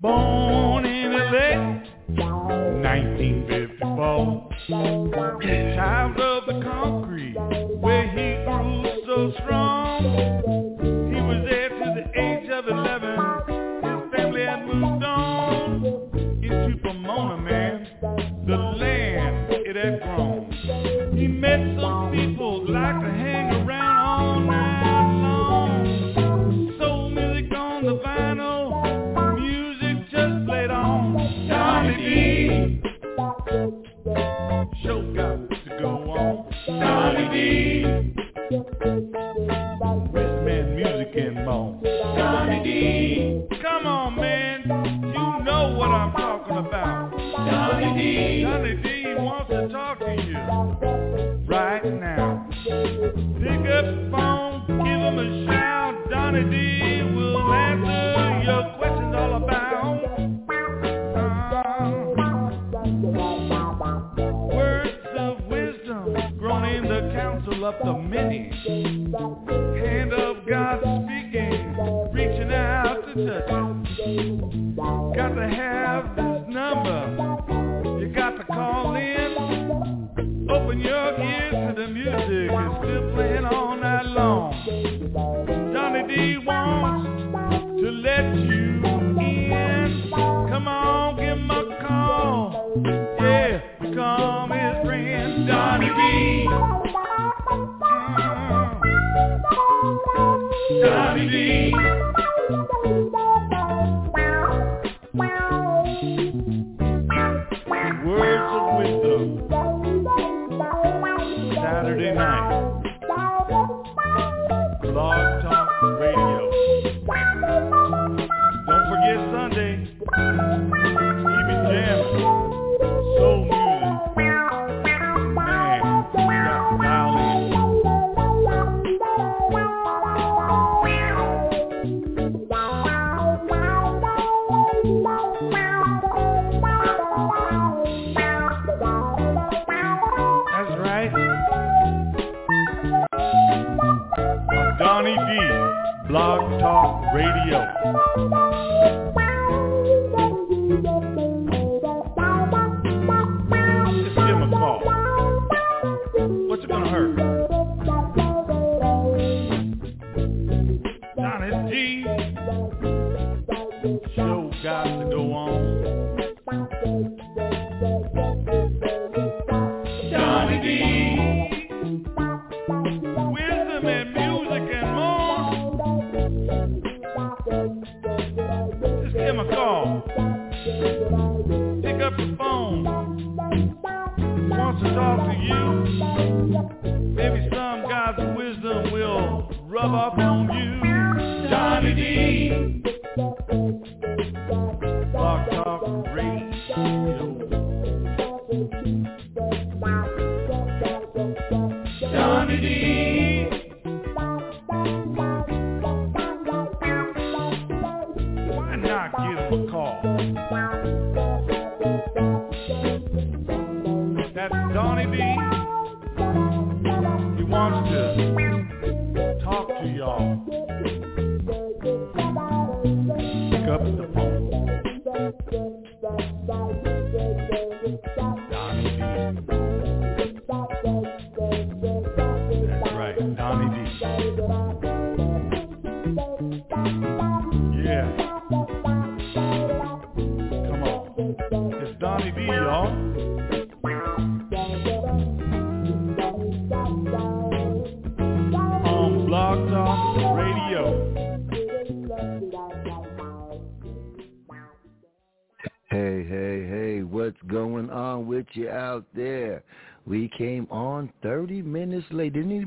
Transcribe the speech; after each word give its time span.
Born 0.00 0.84
in 0.84 1.12
LA, 1.12 1.82
1954. 2.82 4.48
In 5.42 5.74
Child 5.76 6.20
of 6.20 6.46
the 6.46 6.60
concrete, 6.62 7.36
where 7.80 8.06
he 8.08 8.34
grew 8.44 8.84
so 9.06 9.32
strong. 9.42 10.02
He 11.12 11.20
was 11.20 11.44
there 11.48 11.68
to 11.70 11.94
the 11.94 12.04
age 12.20 12.48
of 12.50 12.66
11. 12.68 13.16
His 13.82 14.02
family 14.14 14.44
had 14.44 14.66
moved 14.66 15.04
on 15.04 15.84
into 16.42 16.76
Pomona, 16.82 17.36
man. 17.38 17.86
The 18.46 18.56
land 18.56 19.50
it 19.50 19.76
had 19.76 20.00
grown. 20.02 20.50
He 21.16 21.26
met 21.28 21.60
some 21.80 22.10
people. 22.12 22.33
Donny 36.84 37.28
D. 37.32 37.84
Rich 40.12 40.36
man 40.44 40.76
music 40.76 41.16
and 41.16 41.44
more. 41.46 41.80
Donny 41.82 42.62
D. 42.62 43.56
Come 43.62 43.86
on, 43.86 44.16
man. 44.16 44.62
You 44.66 45.44
know 45.44 45.74
what 45.78 45.88
I'm 45.88 46.12
talking 46.12 46.58
about. 46.58 47.10
Donny 47.10 47.90
D. 47.98 48.42
Donny 48.42 48.76
D. 48.82 48.93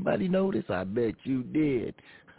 Anybody 0.08 0.28
notice? 0.28 0.64
I 0.70 0.84
bet 0.84 1.16
you 1.24 1.42
did. 1.42 1.94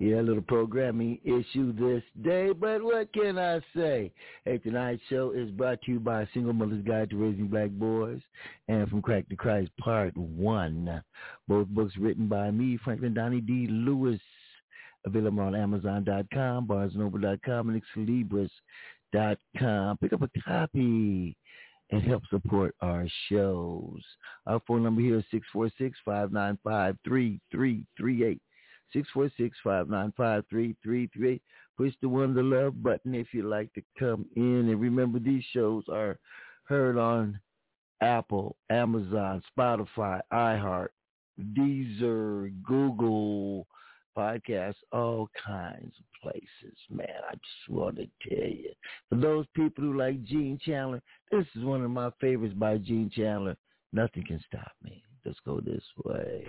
yeah, 0.00 0.20
little 0.20 0.42
programming 0.42 1.20
issue 1.22 1.72
this 1.74 2.02
day, 2.24 2.50
but 2.52 2.82
what 2.82 3.12
can 3.12 3.38
I 3.38 3.60
say? 3.74 4.10
Hey, 4.44 4.58
tonight's 4.58 5.00
show 5.08 5.30
is 5.30 5.48
brought 5.52 5.80
to 5.82 5.92
you 5.92 6.00
by 6.00 6.26
Single 6.34 6.54
Mother's 6.54 6.82
Guide 6.84 7.10
to 7.10 7.16
Raising 7.16 7.46
Black 7.46 7.70
Boys 7.70 8.20
and 8.66 8.88
From 8.88 9.00
Crack 9.00 9.28
to 9.28 9.36
Christ 9.36 9.70
Part 9.78 10.16
1. 10.16 11.04
Both 11.46 11.68
books 11.68 11.96
written 12.00 12.26
by 12.26 12.50
me, 12.50 12.80
Franklin 12.82 13.14
Donnie 13.14 13.40
D. 13.40 13.68
Lewis. 13.70 14.18
Available 15.04 15.44
on 15.44 15.54
Amazon.com, 15.54 16.66
BarnesandNoble.com, 16.66 17.68
and 17.68 17.80
Xlibris.com. 19.14 19.98
Pick 19.98 20.12
up 20.12 20.22
a 20.22 20.30
copy 20.44 21.36
and 21.90 22.02
help 22.02 22.24
support 22.28 22.74
our 22.80 23.06
shows. 23.28 24.02
Our 24.46 24.60
phone 24.66 24.82
number 24.84 25.00
here 25.00 25.18
is 25.18 25.24
646-595-3338. 26.06 28.40
646-595-3338. 28.94 31.40
Push 31.76 31.92
the 32.00 32.08
one 32.08 32.32
the 32.34 32.42
love 32.42 32.82
button 32.82 33.14
if 33.14 33.28
you'd 33.32 33.44
like 33.46 33.72
to 33.74 33.82
come 33.98 34.26
in. 34.36 34.68
And 34.70 34.80
remember, 34.80 35.18
these 35.18 35.44
shows 35.52 35.84
are 35.90 36.18
heard 36.64 36.96
on 36.96 37.38
Apple, 38.00 38.56
Amazon, 38.70 39.42
Spotify, 39.56 40.20
iHeart, 40.32 40.88
Deezer, 41.54 42.50
Google, 42.62 43.66
podcasts, 44.16 44.76
all 44.92 45.28
kinds 45.44 45.92
of 45.98 46.04
places, 46.22 46.78
man. 46.90 47.08
I 47.28 47.34
just 47.34 47.68
want 47.68 47.96
to 47.96 48.06
tell 48.28 48.48
you. 48.48 48.70
For 49.08 49.16
those 49.16 49.46
people 49.54 49.82
who 49.84 49.98
like 49.98 50.24
Gene 50.24 50.58
Chandler, 50.64 51.02
this 51.30 51.46
is 51.54 51.64
one 51.64 51.84
of 51.84 51.90
my 51.90 52.10
favorites 52.20 52.54
by 52.56 52.78
Gene 52.78 53.10
Chandler. 53.14 53.56
Nothing 53.96 54.24
can 54.26 54.40
stop 54.46 54.72
me. 54.84 55.02
Let's 55.24 55.40
go 55.46 55.58
this 55.58 55.82
way. 56.04 56.46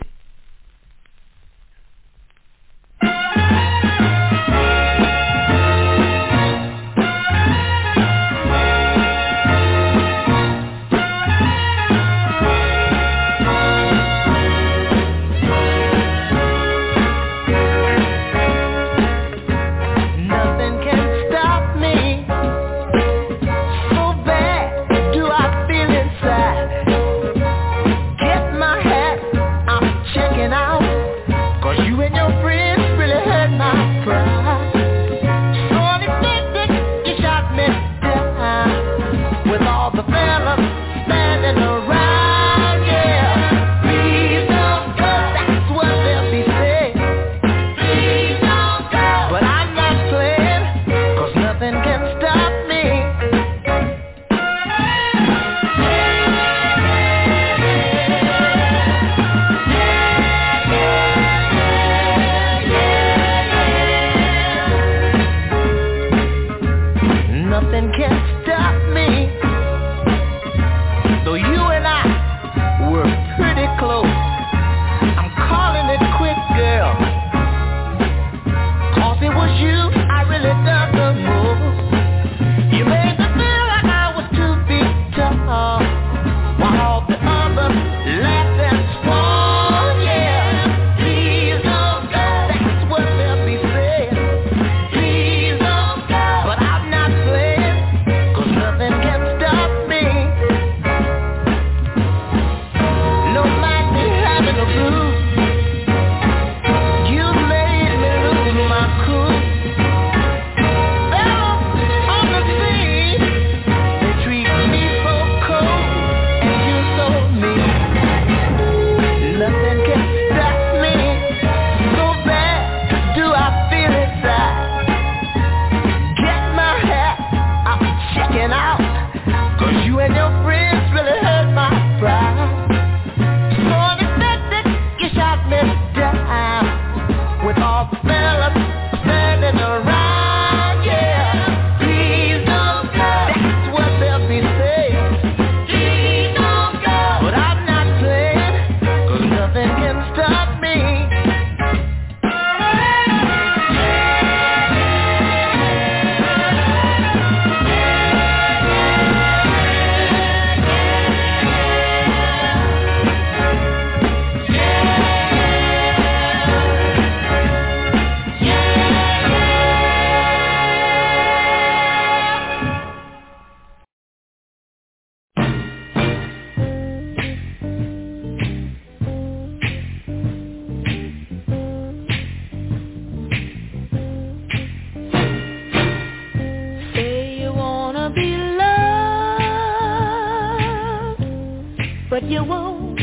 you 192.28 192.44
won't 192.44 193.00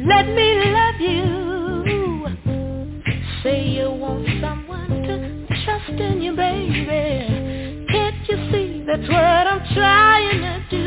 let 0.00 0.26
me 0.26 0.72
love 0.72 1.00
you. 1.00 2.26
Say 3.42 3.68
you 3.68 3.90
want 3.90 4.26
someone 4.40 4.88
to 4.88 5.46
trust 5.64 5.90
in 6.00 6.22
you, 6.22 6.34
baby. 6.34 7.86
Can't 7.90 8.28
you 8.28 8.36
see 8.50 8.84
that's 8.86 9.08
what 9.08 9.46
I'm 9.46 9.74
trying 9.74 10.40
to 10.40 10.64
do? 10.70 10.81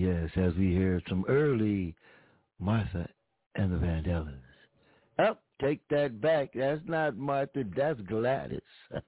yes, 0.00 0.30
as 0.36 0.54
we 0.54 0.74
heard 0.74 1.02
some 1.08 1.24
early 1.28 1.94
Martha 2.58 3.08
and 3.54 3.72
the 3.72 3.76
Vandellas. 3.76 4.34
Oh, 5.18 5.36
take 5.60 5.80
that 5.90 6.20
back. 6.20 6.50
That's 6.54 6.80
not 6.86 7.16
Martha. 7.16 7.64
That's 7.76 8.00
Gladys. 8.02 8.60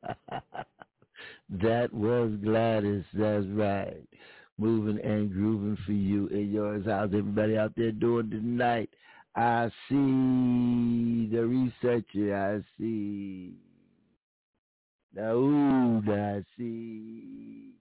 that 1.62 1.92
was 1.92 2.32
Gladys. 2.44 3.04
That's 3.14 3.46
right. 3.46 4.06
Moving 4.58 5.02
and 5.02 5.32
grooving 5.32 5.78
for 5.86 5.92
you 5.92 6.28
and 6.28 6.52
yours. 6.52 6.84
How's 6.86 7.08
everybody 7.08 7.56
out 7.56 7.72
there 7.76 7.92
doing 7.92 8.30
tonight? 8.30 8.90
I 9.34 9.70
see 9.88 11.28
the 11.32 11.46
researcher. 11.46 12.36
I 12.36 12.60
see. 12.78 13.54
Now, 15.14 15.32
ooh, 15.32 16.02
I 16.06 16.44
see. 16.58 17.71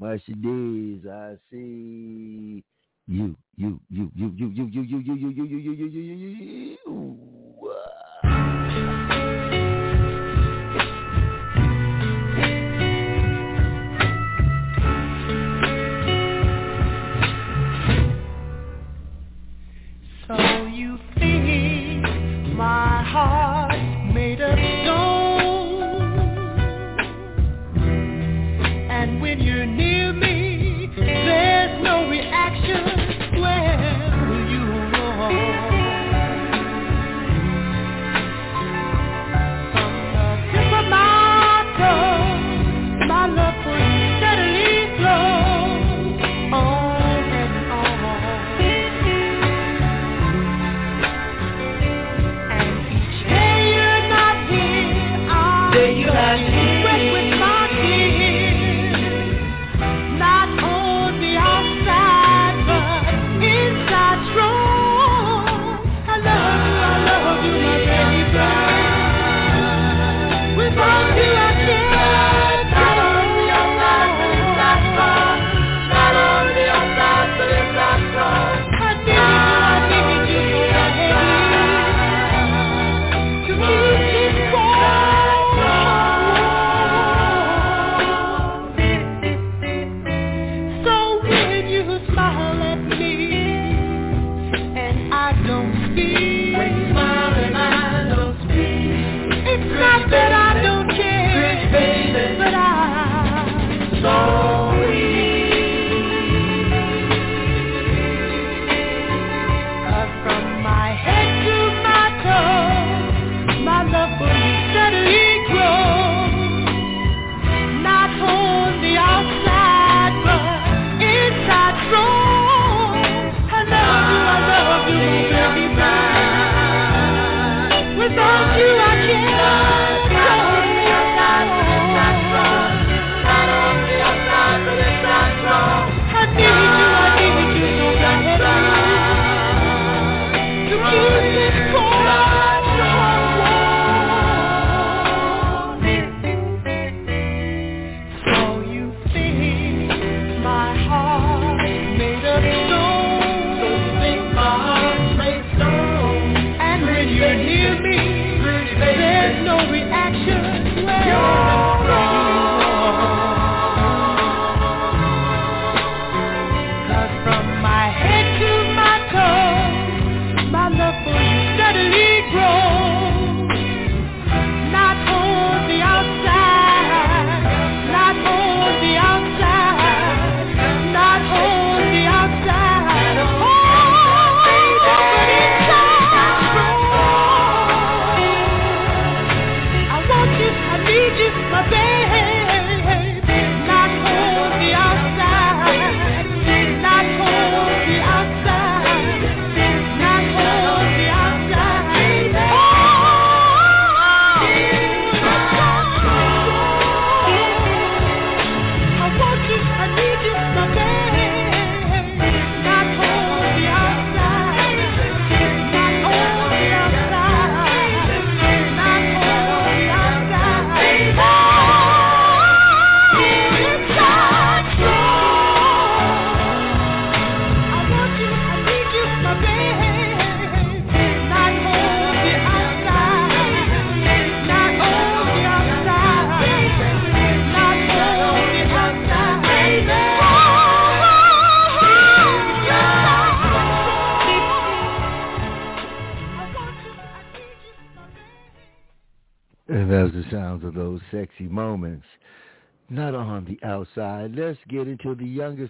Marsha 0.00 0.34
Dees. 0.40 1.06
I 1.06 1.36
see 1.50 2.64
You, 3.06 3.36
you, 3.56 3.80
you, 3.90 4.10
you, 4.14 4.32
you, 4.36 4.48
you, 4.50 4.66
you, 4.68 4.82
you, 4.82 4.98
you, 4.98 5.16
you, 5.16 5.30
you, 5.30 5.46
you, 5.46 5.58
you, 5.58 5.72
you, 5.72 5.86
you, 5.88 6.14
you, 6.14 6.78
you, 6.86 7.53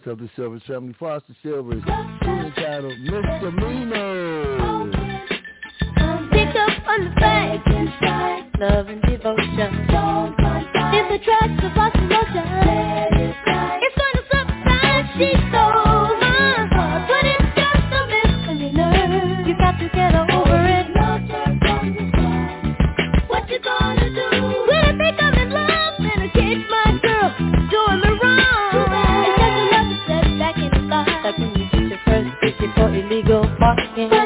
of 0.06 0.18
the 0.18 0.28
Sylvers 0.36 0.62
family, 0.66 0.94
Foster 0.98 1.34
Sylvers, 1.42 1.82
entitled 2.22 2.98
Misdemeanor. 3.00 4.90
Pick 6.30 6.54
up 6.56 6.86
on 6.86 7.04
the 7.04 7.10
inside, 7.74 8.50
love 8.60 8.88
and 8.88 9.02
devotion. 9.02 9.84
A 11.04 11.18
track 11.18 11.62
of 11.62 11.72
Foster 11.74 12.00
Motion. 12.02 12.44
It's 13.82 13.96
gonna 13.96 14.22
surprise 14.30 15.08
Nancy 33.64 34.23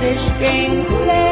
gentle 0.00 1.10
as 1.10 1.26
a 1.26 1.29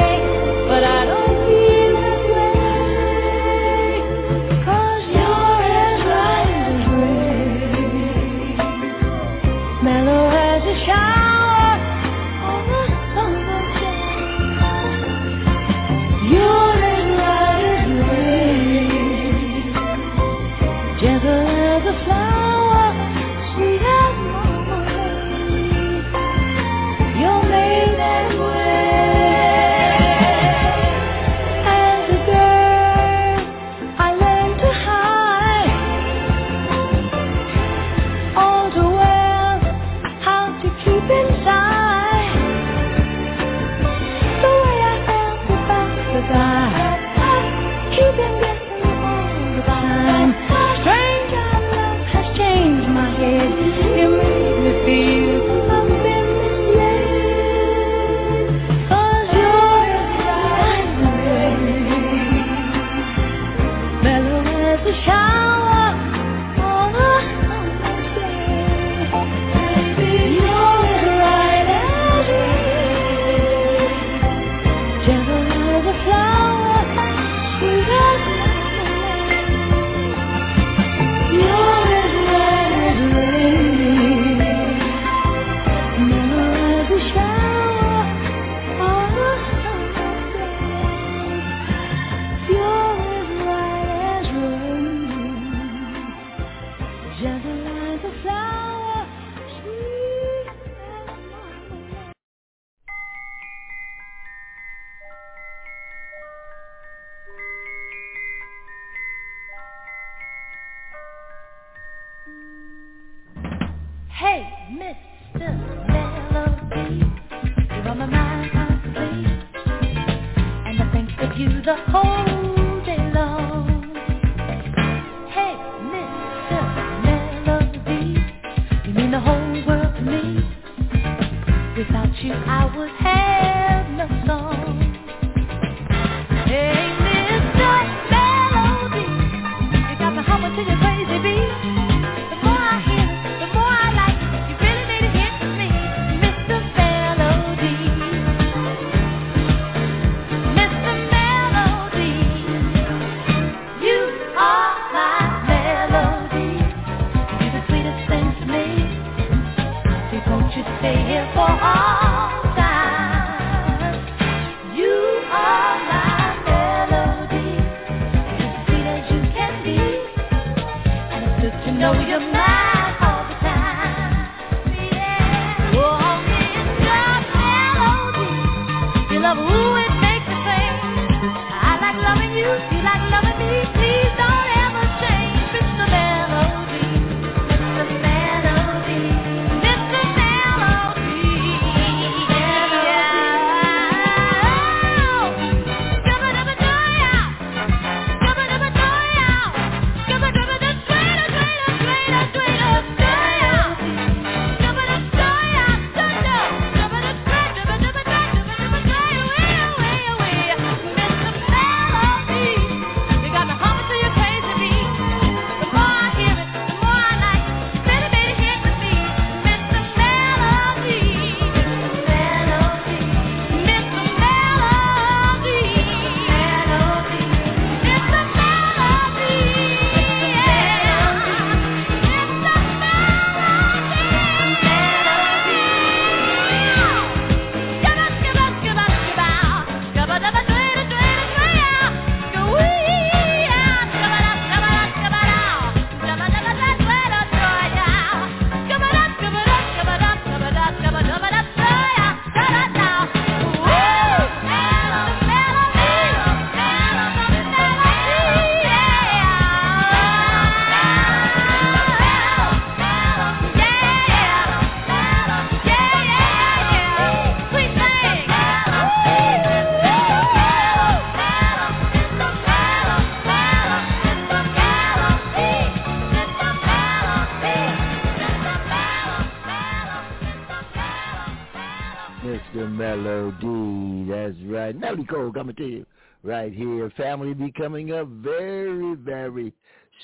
right 171.80 172.37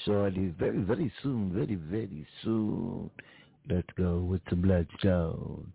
shortly. 0.04 0.54
Very, 0.58 0.78
very 0.78 1.12
soon. 1.22 1.52
Very, 1.52 1.74
very 1.74 2.26
soon. 2.42 3.10
Let's 3.68 3.88
go 3.96 4.18
with 4.18 4.42
the 4.50 4.56
bloodstone. 4.56 5.72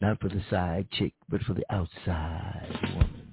Not 0.00 0.20
for 0.20 0.28
the 0.28 0.42
side 0.50 0.88
chick, 0.92 1.14
but 1.28 1.42
for 1.42 1.54
the 1.54 1.64
outside 1.70 2.68
woman. 2.92 3.25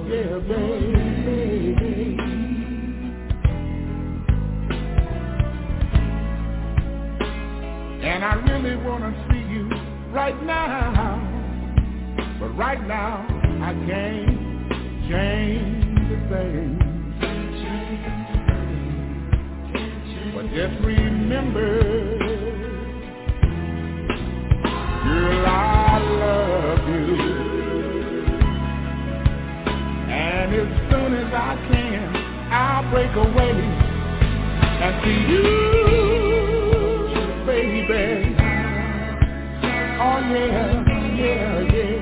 Yeah, 0.08 0.38
baby. 0.48 2.18
And 8.02 8.24
I 8.24 8.34
really 8.48 8.76
wanna 8.86 9.12
see 9.30 9.42
you 9.52 9.68
right 10.12 10.40
now, 10.44 11.44
but 12.40 12.56
right 12.56 12.82
now 12.86 13.26
I 13.62 13.74
can't 13.88 15.10
change 15.10 16.12
a 16.12 16.28
thing. 16.30 16.87
But 20.38 20.46
just 20.54 20.78
remember, 20.84 21.80
girl, 25.02 25.46
I 25.48 25.98
love 25.98 26.88
you. 26.88 27.16
And 30.08 30.54
as 30.54 30.68
soon 30.92 31.14
as 31.14 31.34
I 31.34 31.56
can, 31.68 32.16
I'll 32.52 32.86
break 32.92 33.14
away 33.16 33.50
and 34.78 34.94
see 35.02 35.20
you, 35.34 35.44
baby. 37.44 38.36
Oh 39.98 40.18
yeah, 40.30 40.70
yeah, 41.16 41.58
yeah. 41.74 41.98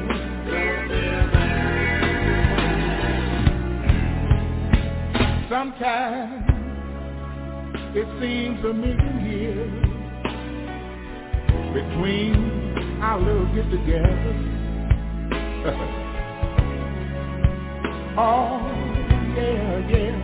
Sometimes 5.49 6.36
it 7.99 8.07
seems 8.21 8.63
a 8.63 8.75
million 8.75 9.25
years 9.25 9.73
between 11.73 13.01
our 13.01 13.19
little 13.19 13.47
get-togethers. 13.55 14.43
Oh, 18.19 18.61
yeah, 19.37 19.89
yeah. 19.91 20.15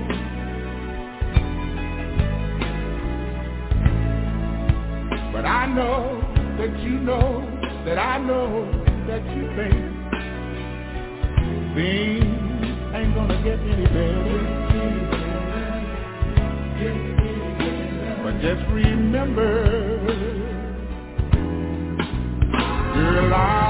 But 5.33 5.45
I 5.45 5.67
know 5.67 6.21
that 6.59 6.79
you 6.83 7.01
know 7.01 7.43
that 7.85 7.99
I 7.99 8.19
know 8.19 8.65
that 9.09 9.25
you 9.37 9.47
think 9.57 9.75
things 11.75 12.95
ain't 12.95 13.15
gonna 13.15 13.43
get 13.43 13.59
any 13.61 13.87
better. 13.87 14.33
Just 18.43 18.63
remember, 18.73 19.65
girl, 22.77 23.35
I 23.35 23.62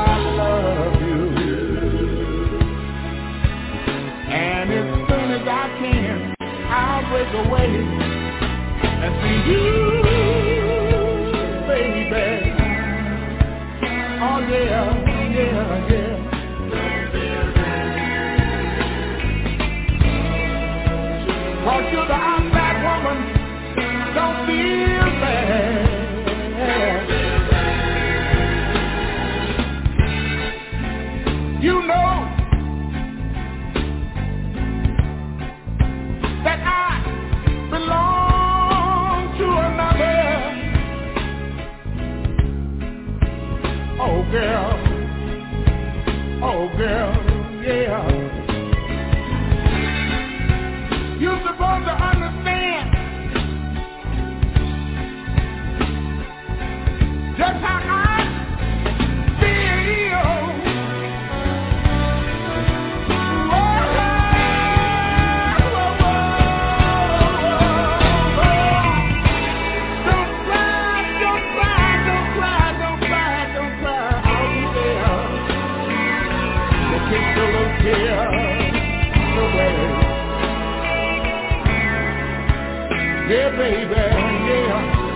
baby, 83.63 83.95
yeah. 83.95 85.07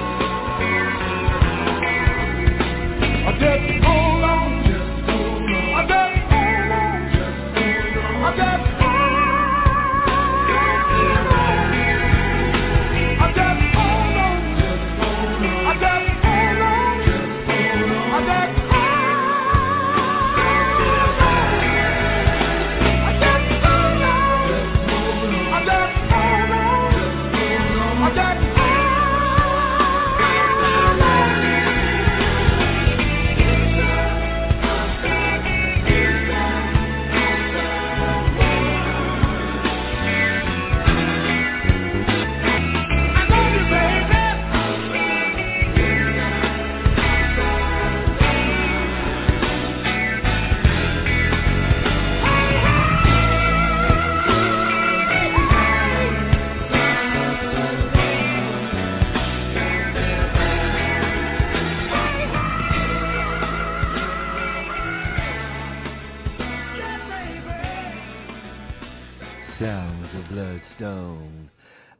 I 3.26 3.32
just 3.40 3.75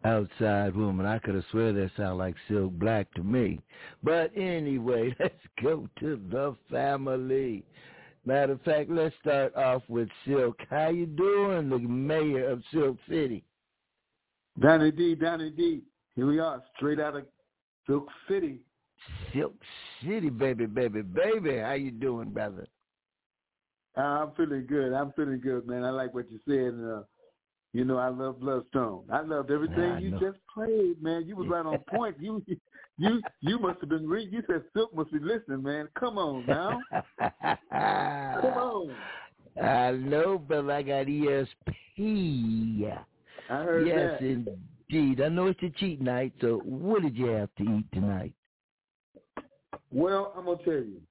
Outside 0.06 0.76
woman. 0.76 1.04
I 1.04 1.18
could 1.18 1.34
have 1.34 1.44
swear 1.50 1.72
that 1.72 1.90
sounded 1.96 2.14
like 2.14 2.36
Silk 2.48 2.72
Black 2.74 3.12
to 3.14 3.24
me. 3.24 3.60
But 4.04 4.30
anyway, 4.36 5.12
let's 5.20 5.34
go 5.60 5.88
to 5.98 6.20
the 6.30 6.56
family. 6.70 7.64
Matter 8.24 8.52
of 8.52 8.62
fact, 8.62 8.88
let's 8.88 9.14
start 9.20 9.54
off 9.56 9.82
with 9.88 10.08
Silk. 10.24 10.60
How 10.70 10.90
you 10.90 11.06
doing, 11.06 11.68
the 11.68 11.78
mayor 11.78 12.48
of 12.48 12.62
Silk 12.72 12.98
City? 13.08 13.44
Donny 14.60 14.92
D, 14.92 15.16
Donny 15.16 15.50
D. 15.50 15.82
Here 16.14 16.26
we 16.26 16.38
are, 16.38 16.62
straight 16.76 17.00
out 17.00 17.16
of 17.16 17.26
Silk 17.86 18.08
City. 18.28 18.60
Silk 19.34 19.54
City, 20.02 20.30
baby, 20.30 20.66
baby, 20.66 21.02
baby. 21.02 21.58
How 21.58 21.72
you 21.72 21.90
doing, 21.90 22.30
brother? 22.30 22.66
Uh, 23.96 24.00
I'm 24.00 24.32
feeling 24.36 24.66
good. 24.66 24.92
I'm 24.92 25.12
feeling 25.12 25.40
good, 25.40 25.66
man. 25.66 25.84
I 25.84 25.90
like 25.90 26.14
what 26.14 26.26
you 26.30 26.38
said. 26.46 26.74
Uh, 26.80 27.02
you 27.76 27.84
know, 27.84 27.98
I 27.98 28.08
love 28.08 28.40
Bloodstone. 28.40 29.02
I 29.12 29.20
loved 29.20 29.50
everything 29.50 29.78
I 29.78 29.98
you 29.98 30.12
know. 30.12 30.18
just 30.18 30.38
played, 30.52 31.02
man. 31.02 31.26
You 31.26 31.36
was 31.36 31.46
right 31.46 31.66
on 31.66 31.78
point. 31.94 32.16
You, 32.18 32.42
you, 32.96 33.20
you 33.42 33.58
must 33.58 33.80
have 33.80 33.90
been 33.90 34.08
reading. 34.08 34.32
You 34.32 34.42
said 34.46 34.62
Silk 34.72 34.94
must 34.96 35.12
be 35.12 35.18
listening, 35.18 35.62
man. 35.62 35.86
Come 35.94 36.16
on 36.16 36.46
now. 36.46 36.80
Come 37.20 37.28
on. 38.54 38.94
I 39.62 39.90
know, 39.90 40.38
brother. 40.38 40.72
I 40.72 40.80
got 40.80 41.04
ESP. 41.04 42.94
I 43.50 43.54
heard 43.62 43.86
yes, 43.86 44.20
that. 44.20 44.26
indeed. 44.88 45.20
I 45.20 45.28
know 45.28 45.48
it's 45.48 45.62
a 45.62 45.68
cheat 45.68 46.00
night, 46.00 46.32
so 46.40 46.62
what 46.64 47.02
did 47.02 47.14
you 47.14 47.26
have 47.26 47.50
to 47.58 47.62
eat 47.62 47.84
tonight? 47.92 48.32
Well, 49.92 50.32
I'm 50.34 50.46
gonna 50.46 50.56
tell 50.64 50.72
you. 50.72 51.02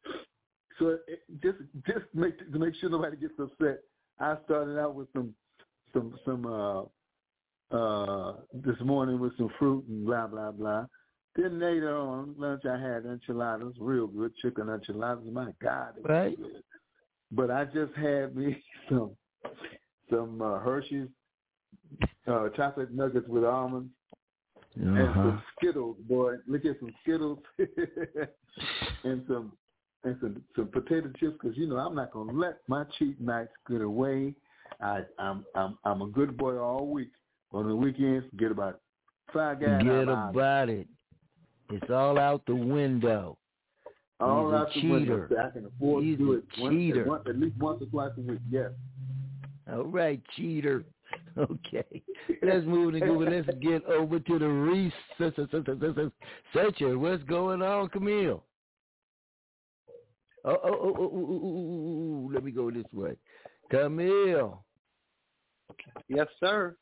So 0.79 0.97
it, 1.07 1.21
just 1.43 1.59
just 1.85 2.05
make 2.15 2.39
to 2.51 2.57
make 2.57 2.73
sure 2.81 2.89
nobody 2.89 3.17
gets 3.17 3.39
upset. 3.39 3.81
I 4.19 4.37
started 4.45 4.79
out 4.79 4.95
with 4.95 5.09
some 5.13 5.35
some 5.95 6.13
some 6.25 6.45
uh 6.45 6.81
uh 7.75 8.33
this 8.53 8.79
morning 8.81 9.19
with 9.19 9.35
some 9.37 9.49
fruit 9.57 9.83
and 9.87 10.05
blah 10.05 10.27
blah 10.27 10.51
blah. 10.51 10.85
Then 11.35 11.59
later 11.59 11.97
on 11.97 12.35
lunch 12.37 12.63
I 12.65 12.77
had 12.79 13.05
enchiladas, 13.05 13.73
real 13.79 14.07
good 14.07 14.33
chicken 14.41 14.69
enchiladas. 14.69 15.25
My 15.31 15.51
God, 15.61 15.95
Right. 16.03 16.37
good. 16.37 16.61
But 17.31 17.49
I 17.51 17.65
just 17.65 17.93
had 17.95 18.35
me 18.35 18.61
some 18.89 19.11
some 20.09 20.41
uh, 20.41 20.59
Hershey's 20.59 21.07
uh, 22.27 22.49
chocolate 22.55 22.93
nuggets 22.93 23.27
with 23.27 23.43
almonds 23.43 23.89
and 24.75 24.97
Uh-huh. 25.09 25.21
some 25.21 25.43
Skittles, 25.57 25.97
boy. 26.07 26.35
Look 26.47 26.65
at 26.65 26.79
some 26.79 26.93
Skittles 27.01 27.39
and 29.03 29.23
some 29.27 29.53
and 30.03 30.17
some 30.21 30.43
some 30.55 30.67
potato 30.67 31.11
chips 31.19 31.37
because 31.41 31.57
you 31.57 31.67
know 31.67 31.77
I'm 31.77 31.95
not 31.95 32.11
gonna 32.11 32.31
let 32.33 32.59
my 32.67 32.83
cheat 32.97 33.19
nights 33.19 33.51
get 33.69 33.81
away. 33.81 34.35
I, 34.81 35.01
I'm 35.19 35.45
I'm 35.55 35.77
I'm 35.83 36.01
a 36.01 36.07
good 36.07 36.37
boy 36.37 36.57
all 36.57 36.87
week. 36.87 37.11
On 37.51 37.67
the 37.67 37.75
weekends, 37.75 38.25
forget 38.31 38.51
about 38.51 38.75
it. 38.75 38.81
Fry 39.31 39.55
guy, 39.55 39.79
Forget 39.79 40.03
about 40.03 40.69
it. 40.69 40.87
It's 41.71 41.89
all 41.89 42.19
out 42.19 42.45
the 42.45 42.55
window. 42.55 43.37
All 44.19 44.45
He's 44.45 44.55
out 44.55 44.69
a 44.69 44.73
cheater. 44.73 45.27
The 45.29 45.35
window. 45.35 45.47
I 45.47 45.49
can 45.51 45.65
afford 45.65 46.03
He's 46.03 46.17
to 46.17 46.23
do 46.23 46.33
it. 46.33 46.43
Cheater. 46.55 47.05
Once, 47.05 47.23
at 47.27 47.39
least 47.39 47.57
once 47.57 47.81
or 47.81 47.85
twice 47.85 48.11
a 48.17 48.21
week. 48.21 48.39
Yes. 48.49 48.71
All 49.71 49.83
right, 49.85 50.21
cheater. 50.35 50.83
Okay, 51.37 52.01
let's 52.43 52.65
move 52.65 52.93
the 52.93 53.01
Google. 53.01 53.29
Let's 53.29 53.47
get 53.61 53.83
over 53.85 54.19
to 54.19 54.39
the 54.39 54.47
research. 54.47 54.93
What's 56.53 57.23
going 57.23 57.61
on, 57.61 57.89
Camille? 57.89 58.41
Oh 60.45 60.51
oh, 60.51 60.59
oh, 60.63 60.69
oh, 60.71 60.71
oh, 60.71 60.93
oh, 60.97 61.11
oh, 61.11 61.29
oh, 61.31 61.41
oh, 61.43 62.27
oh, 62.27 62.31
let 62.33 62.43
me 62.43 62.51
go 62.51 62.71
this 62.71 62.85
way. 62.93 63.15
Camille, 63.69 64.63
Yes, 66.07 66.27
sir. 66.39 66.75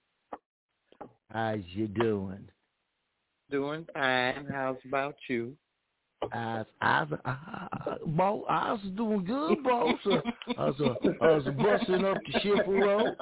how's 1.32 1.64
you 1.74 1.88
doing? 1.88 2.50
Doing 3.50 3.86
fine. 3.94 4.48
How's 4.52 4.78
about 4.86 5.16
you? 5.30 5.56
I, 6.32 6.64
I, 6.82 7.06
I, 7.26 7.68
boss, 8.06 8.46
I 8.50 8.72
was 8.74 8.82
doing 8.96 9.26
good, 9.26 9.64
boss. 9.64 10.00
Uh, 10.06 10.22
I 10.58 10.66
was, 10.66 10.82
uh, 10.82 11.10
I 11.22 11.28
was 11.32 11.44
busting 11.46 12.06
up 12.06 12.18
the 12.32 12.40
ship 12.40 12.68
road. 12.68 13.16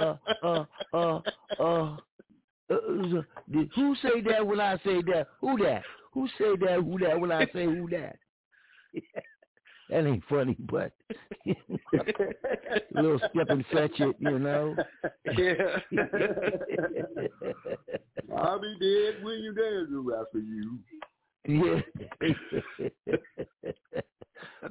Uh, 0.00 0.16
uh, 0.42 0.64
uh, 0.92 1.20
uh, 1.60 1.96
uh, 2.68 3.66
who 3.74 3.94
say 4.02 4.20
that 4.28 4.46
when 4.46 4.60
I 4.60 4.76
say 4.78 5.02
that? 5.02 5.26
Who 5.40 5.58
that? 5.58 5.82
Who 6.12 6.26
say 6.38 6.56
that? 6.60 6.80
Who 6.82 6.98
that 6.98 7.18
when 7.20 7.30
I 7.32 7.44
say 7.52 7.64
who 7.66 7.88
that? 7.90 8.16
that 9.92 10.06
ain't 10.06 10.24
funny, 10.28 10.56
but 10.58 10.92
a 11.46 11.54
little 12.94 13.18
step 13.18 13.48
and 13.50 13.64
fetch 13.72 14.00
it, 14.00 14.16
you 14.18 14.38
know. 14.38 14.74
Yeah. 15.36 15.78
I'll 18.36 18.58
be 18.60 18.74
dead 18.80 19.22
when 19.22 19.42
you 19.42 19.52
dance 19.52 19.90
after 20.18 20.38
you. 20.38 20.78
Yeah. 21.46 21.82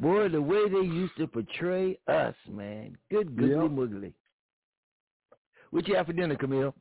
Boy, 0.01 0.29
the 0.29 0.41
way 0.41 0.67
they 0.69 0.81
used 0.87 1.15
to 1.17 1.27
portray 1.27 1.99
us, 2.07 2.33
man. 2.49 2.97
Good 3.11 3.35
googly 3.35 3.55
Yep. 3.55 3.71
moogly. 3.71 4.13
What 5.69 5.87
you 5.87 5.95
have 5.95 6.07
for 6.07 6.13
dinner, 6.13 6.35
Camille? 6.35 6.73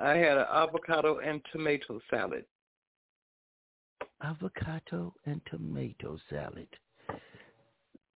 I 0.00 0.14
had 0.16 0.38
an 0.38 0.46
avocado 0.52 1.18
and 1.20 1.40
tomato 1.52 2.00
salad. 2.10 2.44
Avocado 4.24 5.14
and 5.26 5.40
tomato 5.50 6.18
salad. 6.30 6.68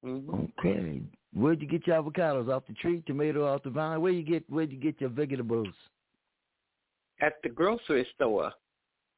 hmm 0.03 0.29
Okay. 0.59 1.01
Where'd 1.33 1.61
you 1.61 1.67
get 1.67 1.87
your 1.87 2.01
avocados? 2.01 2.49
Off 2.53 2.63
the 2.67 2.73
tree? 2.73 3.01
Tomato 3.07 3.45
off 3.47 3.63
the 3.63 3.69
vine? 3.69 4.01
Where 4.01 4.11
you 4.11 4.23
get 4.23 4.47
where'd 4.49 4.71
you 4.71 4.79
get 4.79 4.99
your 5.01 5.09
vegetables? 5.09 5.73
At 7.21 7.33
the 7.43 7.49
grocery 7.49 8.05
store. 8.15 8.51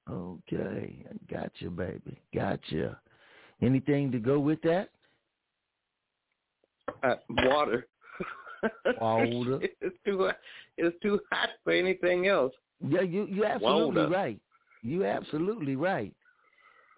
Okay. 0.09 1.05
Gotcha, 1.29 1.69
baby. 1.69 2.19
Gotcha. 2.33 2.99
Anything 3.61 4.11
to 4.11 4.19
go 4.19 4.39
with 4.39 4.61
that? 4.61 4.89
Uh, 7.03 7.15
water. 7.29 7.87
Water. 9.01 9.59
it's 9.81 9.95
too 10.05 10.29
it's 10.77 10.95
too 11.01 11.19
hot 11.31 11.49
for 11.63 11.73
anything 11.73 12.27
else. 12.27 12.53
Yeah, 12.87 13.01
you 13.01 13.25
you 13.25 13.45
absolutely 13.45 14.05
right. 14.05 14.39
You 14.83 15.05
absolutely 15.05 15.75
right. 15.75 16.13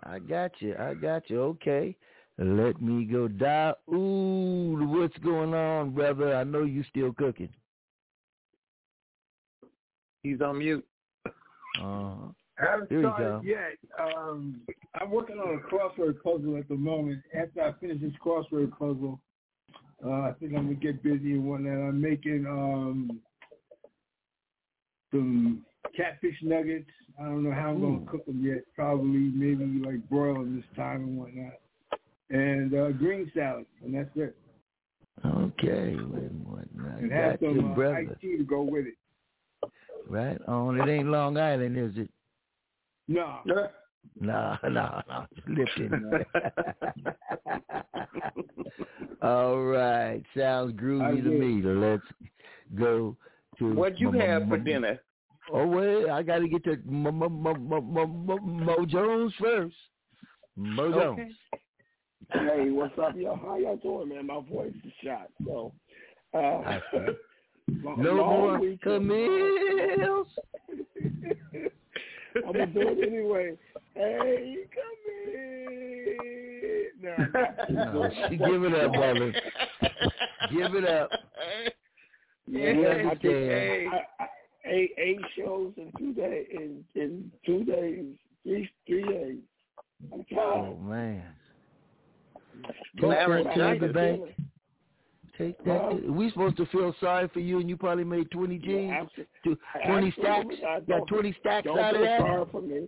I 0.03 0.19
got 0.19 0.51
you. 0.59 0.75
I 0.77 0.93
got 0.93 1.29
you. 1.29 1.41
Okay. 1.41 1.95
Let 2.37 2.81
me 2.81 3.05
go 3.05 3.27
die. 3.27 3.73
Ooh, 3.89 4.77
what's 4.87 5.17
going 5.19 5.53
on, 5.53 5.91
brother? 5.91 6.35
I 6.35 6.43
know 6.43 6.63
you 6.63 6.83
still 6.89 7.11
cooking. 7.13 7.49
He's 10.21 10.41
on 10.41 10.59
mute. 10.59 10.85
Uh-huh. 11.25 12.31
I 12.59 12.71
haven't 12.71 12.89
Here 12.89 13.01
you 13.01 13.07
started 13.07 13.25
go. 13.25 13.41
yet. 13.43 13.77
Um, 13.99 14.61
I'm 14.99 15.11
working 15.11 15.37
on 15.37 15.55
a 15.55 15.73
crossword 15.73 16.21
puzzle 16.23 16.57
at 16.57 16.67
the 16.67 16.75
moment. 16.75 17.21
After 17.35 17.61
I 17.61 17.73
finish 17.79 18.01
this 18.01 18.13
crossword 18.23 18.71
puzzle, 18.71 19.19
uh, 20.05 20.09
I 20.09 20.33
think 20.39 20.53
I'm 20.55 20.65
gonna 20.65 20.75
get 20.75 21.03
busy 21.03 21.33
and 21.33 21.43
whatnot. 21.43 21.89
I'm 21.89 22.01
making 22.01 22.45
um, 22.47 23.19
some 25.11 25.65
catfish 25.95 26.35
nuggets. 26.43 26.89
I 27.19 27.23
don't 27.23 27.43
know 27.43 27.51
how 27.51 27.69
I'm 27.69 27.83
Ooh. 27.83 27.93
gonna 27.99 28.05
cook 28.11 28.25
them 28.25 28.43
yet. 28.45 28.63
Probably 28.75 29.31
maybe 29.33 29.81
like 29.85 30.07
broil 30.09 30.35
them 30.35 30.55
this 30.55 30.65
time 30.75 31.03
and 31.03 31.17
whatnot. 31.17 31.53
And 32.29 32.73
uh, 32.73 32.91
green 32.91 33.31
salad, 33.33 33.65
and 33.83 33.93
that's 33.95 34.09
it. 34.15 34.37
Okay. 35.25 35.95
Wait 35.95 36.31
what? 36.43 36.65
I 36.93 36.97
And 36.99 37.11
have 37.11 37.39
got 37.39 37.47
some 37.49 37.73
uh, 37.77 37.81
iced 37.91 38.21
tea 38.21 38.37
to 38.37 38.43
go 38.43 38.61
with 38.61 38.85
it. 38.85 38.95
Right 40.07 40.39
on. 40.47 40.79
It 40.79 40.87
ain't 40.89 41.07
Long 41.09 41.37
Island, 41.37 41.77
is 41.77 41.97
it? 41.97 42.09
No, 43.07 43.39
No, 44.19 44.57
no, 44.63 45.01
no. 45.07 45.25
Lipton. 45.47 46.01
All 49.21 49.61
right. 49.63 50.21
Sounds 50.35 50.73
groovy 50.73 51.23
to 51.23 51.29
me. 51.29 51.61
Let's 51.63 52.03
go 52.77 53.15
to 53.59 53.73
What'd 53.73 53.99
you 53.99 54.09
m- 54.09 54.15
m- 54.21 54.21
have 54.21 54.49
for 54.49 54.57
dinner? 54.57 54.99
Oh 55.53 55.65
wait, 55.67 56.09
I 56.09 56.23
got 56.23 56.39
to 56.39 56.47
get 56.49 56.63
to 56.65 56.77
Mo, 56.85 57.11
Mo, 57.11 57.29
Mo, 57.29 57.53
Mo, 57.53 57.79
Mo, 57.81 58.05
Mo, 58.05 58.37
Mo 58.37 58.85
Jones 58.85 59.33
first. 59.39 59.75
Mo 60.57 60.91
Jones. 60.91 61.19
Okay. 61.19 61.31
Hey, 62.33 62.69
what's 62.71 62.97
up, 62.99 63.15
y'all? 63.15 63.37
How 63.37 63.57
y'all 63.57 63.77
doing, 63.77 64.09
man? 64.09 64.27
My 64.27 64.41
voice 64.51 64.73
is 64.85 64.91
shot. 65.03 65.29
So, 65.45 65.71
uh, 66.33 66.37
I 66.37 66.81
see. 66.91 66.97
long- 67.83 68.03
No 68.03 68.11
long 68.13 68.39
more 68.39 68.59
weekend. 68.59 68.81
Camille's. 68.81 70.27
I'm 72.45 72.53
gonna 72.53 72.67
do 72.67 72.81
it 72.81 73.07
anyway. 73.07 73.57
Hey, 73.95 74.55
come 74.73 74.97
here. 75.33 76.91
Nah, 77.01 77.93
No, 77.93 78.09
she 78.29 78.35
give 78.37 78.63
it 78.63 78.73
up, 78.73 78.91
brother. 78.93 79.33
Give 80.51 80.75
it 80.75 80.85
up. 80.85 81.09
Yeah, 82.49 82.73
We 82.73 82.85
I 82.85 82.89
understand. 82.89 83.21
did 83.21 83.87
I, 83.87 83.95
I, 84.16 84.16
eight 84.77 84.91
eight 84.97 85.19
shows 85.37 85.73
in 85.77 85.91
two 85.97 86.13
days 86.13 86.45
in 86.51 86.83
in 86.95 87.31
two 87.45 87.63
days, 87.63 88.05
three 88.43 88.69
three 88.85 89.03
days. 89.03 89.37
I'm 90.13 90.23
tired. 90.25 90.75
Oh 90.75 90.77
man. 90.83 91.23
Take 92.95 93.03
Larry 93.03 93.43
that 93.43 93.53
to 93.53 93.59
Knight 93.59 93.81
the 93.81 93.87
bank. 93.87 94.21
Take 95.37 95.63
that. 95.65 95.89
To, 95.91 96.11
we 96.11 96.29
supposed 96.31 96.57
to 96.57 96.65
feel 96.67 96.95
sorry 96.99 97.27
for 97.31 97.39
you, 97.39 97.59
and 97.59 97.69
you 97.69 97.77
probably 97.77 98.03
made 98.03 98.29
twenty 98.31 98.57
G's, 98.57 98.89
Absolutely. 98.91 99.25
to- 99.45 99.57
twenty 99.87 100.11
stacks. 100.11 100.45
Absolutely. 100.45 100.65
I 100.65 100.79
Got 100.79 100.87
don't- 100.87 101.07
twenty 101.07 101.35
stacks 101.39 101.65
Don't 101.65 101.79
out 101.79 101.95
of 101.95 102.01
feel 102.01 102.09
that. 102.09 102.19
sorry 102.21 102.45
for 102.51 102.61
me. 102.61 102.87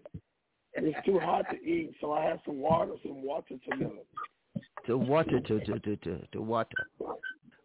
It's 0.73 1.05
too 1.05 1.19
hot 1.19 1.45
to 1.51 1.57
eat, 1.57 1.93
so 1.99 2.13
I 2.13 2.23
have 2.25 2.39
some 2.45 2.59
water, 2.61 2.93
some 3.03 3.21
water 3.23 3.55
to 3.69 3.75
milk. 3.77 4.05
To 4.87 4.97
water, 4.97 5.39
to 5.39 5.59
to 5.59 5.79
to 5.79 5.95
to, 5.97 6.27
to 6.31 6.41
water. 6.41 6.87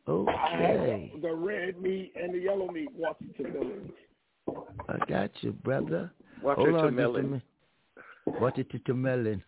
I 0.07 0.11
Okay, 0.11 1.11
have 1.15 1.23
the 1.23 1.33
red 1.35 1.81
meat 1.81 2.13
and 2.21 2.35
the 2.35 2.39
yellow 2.39 2.71
meat 2.71 2.91
water 2.95 3.25
to 3.39 3.43
milk. 3.43 3.67
I 4.89 4.99
got 5.09 5.31
you, 5.41 5.53
brother. 5.53 6.11
Water 6.43 6.57
Hold 6.57 6.69
to 6.69 6.75
on 6.77 6.83
just 6.83 6.89
a 6.89 6.93
melon. 6.93 7.25
minute. 7.31 7.43
Water 8.41 8.65
to, 8.65 8.95
melon. 8.95 9.43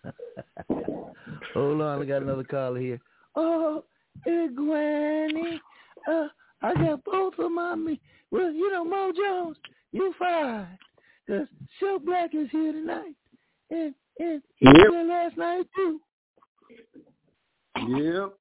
Hold 1.54 1.80
on, 1.80 2.02
I 2.02 2.04
got 2.04 2.22
another 2.22 2.44
caller 2.44 2.80
here. 2.80 3.00
Oh, 3.34 3.84
hey, 4.24 4.48
Granny. 4.54 5.60
Uh, 6.08 6.28
I 6.62 6.74
got 6.74 7.04
both 7.04 7.34
of 7.38 7.50
my. 7.50 7.74
Well, 8.30 8.50
you 8.50 8.72
know, 8.72 8.84
Mo 8.84 9.12
Jones, 9.16 9.56
you 9.92 10.14
fine. 10.18 10.66
Because 11.26 11.48
Silk 11.80 12.04
Black 12.04 12.34
is 12.34 12.48
here 12.50 12.72
tonight. 12.72 13.14
And, 13.70 13.94
and 14.18 14.42
he 14.56 14.66
was 14.66 14.88
there 14.90 15.04
last 15.04 15.36
night, 15.36 15.66
too. 15.74 16.00
Yep. 17.88 18.34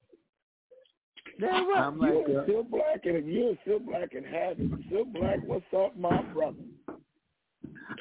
That's 1.39 1.53
right. 1.53 1.77
I'm 1.77 1.99
like, 1.99 2.13
You're 2.27 2.41
uh, 2.41 2.43
still 2.45 2.63
black 2.63 3.05
and 3.05 3.27
you're 3.27 3.55
still 3.63 3.79
black 3.79 4.13
and 4.13 4.25
it. 4.25 4.57
Still 4.87 5.05
black, 5.05 5.39
what's 5.45 5.65
up, 5.75 5.97
my 5.97 6.21
brother? 6.21 6.55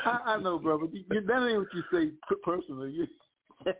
I, 0.05 0.19
I 0.27 0.41
know, 0.41 0.59
brother. 0.59 0.87
You, 0.93 1.05
you- 1.11 1.21
that 1.21 1.49
ain't 1.49 1.59
what 1.59 1.69
you 1.75 1.83
say 1.93 2.07
p- 2.29 2.35
personally. 2.43 2.91
You, 2.93 3.07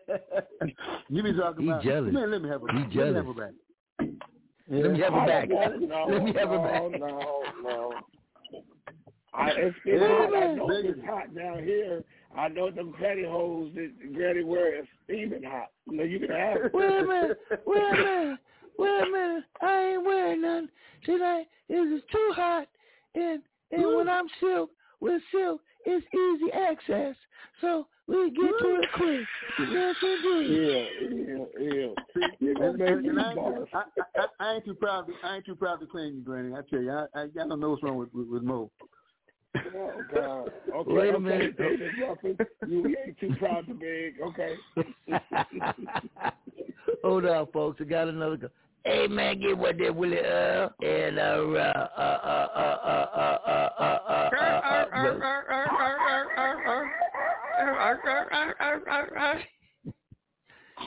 you 1.09 1.23
be 1.23 1.33
talking 1.33 1.65
He 1.65 1.71
about. 1.71 1.83
jealous. 1.85 2.13
Man, 2.13 2.31
let 2.31 2.43
me 2.43 2.49
have 2.49 2.63
a 2.63 2.73
He 2.73 2.79
Let 2.99 3.13
me 3.13 3.15
have 3.15 3.27
a 3.29 3.35
back. 3.35 3.53
Let 4.71 4.93
me 4.93 5.01
have 5.01 5.15
I 5.15 5.25
it 5.25 5.27
back. 5.29 5.49
don't 5.51 6.11
Let 6.11 6.25
me 6.25 6.33
have 6.39 6.49
no, 6.49 6.55
it 6.55 6.93
back. 6.93 7.01
No, 7.01 7.43
no, 7.63 7.93
I, 9.35 9.49
it's, 9.57 9.77
it's 9.85 10.01
Yeah, 10.01 10.09
hot. 10.09 10.35
I 10.35 10.55
know 10.55 10.69
it's 10.71 11.01
hot 11.05 11.35
down 11.35 11.63
here. 11.65 12.03
I 12.37 12.49
know 12.49 12.71
them 12.71 12.95
pantyhose 13.01 13.75
that 13.75 14.15
Granny 14.15 14.43
wears 14.43 14.87
steaming 15.05 15.43
hot. 15.43 15.69
You 15.91 15.99
know, 15.99 16.05
you 16.05 16.19
can 16.19 16.31
have 16.31 16.57
it. 16.57 16.75
Wait 16.75 16.87
a 16.87 17.03
minute. 17.07 17.39
Wait 17.67 17.83
a 17.83 17.97
minute. 17.97 18.39
Wait 18.79 19.03
a 19.03 19.11
minute. 19.11 19.45
I 19.61 19.83
ain't 19.93 20.05
wearing 20.05 20.43
none 20.43 20.69
tonight. 21.05 21.47
It 21.69 21.75
is 21.75 22.03
too 22.11 22.33
hot. 22.35 22.67
And 23.15 23.43
and 23.71 23.95
when 23.97 24.09
I'm 24.09 24.27
silk, 24.41 24.71
with 25.01 25.21
silk, 25.33 25.61
it's 25.85 26.07
easy 26.15 26.53
access. 26.53 27.17
So 27.61 27.87
we 28.07 28.31
get 28.31 28.43
to 28.61 28.81
it 28.83 28.89
quick. 28.97 29.27
Yes, 29.73 29.97
indeed. 30.03 30.61
Yeah, 30.61 30.85
yeah, 31.11 31.45
yeah. 31.61 31.89
See, 32.15 32.45
You 32.45 32.55
gonna 32.55 32.71
and, 32.71 32.79
make 32.79 32.89
and, 32.89 33.03
me 33.03 33.09
and 33.11 33.21
I, 33.21 33.31
ain't 33.31 33.39
too, 33.39 33.67
I, 33.73 33.83
I, 34.17 34.27
I 34.41 34.55
ain't 34.55 34.65
too 34.65 34.75
proud. 34.75 35.07
To, 35.07 35.13
I 35.23 35.37
ain't 35.37 35.47
too 35.47 35.55
proud 35.55 35.81
to 35.81 35.87
claim 35.87 36.17
you, 36.17 36.23
Granny. 36.23 36.55
I 36.55 36.61
tell 36.69 36.83
you, 36.83 36.91
I, 36.91 37.07
I, 37.15 37.23
I 37.23 37.27
don't 37.35 37.61
know 37.61 37.71
what's 37.71 37.83
wrong 37.83 37.97
with, 37.97 38.13
with, 38.13 38.29
with 38.29 38.43
Mo. 38.43 38.71
Oh 39.77 40.03
God. 40.13 40.51
Okay, 40.75 40.93
Wait 40.93 41.11
a 41.11 41.17
okay, 41.17 41.25
minute. 41.25 41.57
David 41.57 41.93
Ruffin. 42.01 42.37
You 42.67 42.97
ain't 43.07 43.19
too 43.19 43.35
proud 43.39 43.67
to 43.69 43.75
beg. 43.75 44.15
Okay. 44.21 44.57
Hold 47.05 47.27
on, 47.27 47.47
folks. 47.53 47.81
I 47.81 47.85
got 47.85 48.09
another 48.09 48.37
go. 48.37 48.49
Hey 48.85 49.07
man, 49.09 49.41
get 49.41 49.57
what 49.57 49.79
that 49.79 49.97
Willie 49.97 50.19
uh 50.19 50.69
and 50.83 51.19
uh 51.19 51.23
uh 51.23 51.89
uh 51.97 52.01
uh 52.01 52.49
uh 52.55 53.09
uh 53.15 53.39
uh 53.39 53.61
uh 53.79 54.09
uh 54.09 54.31
uh 58.61 58.79
uh 58.91 59.07
uh 59.19 59.35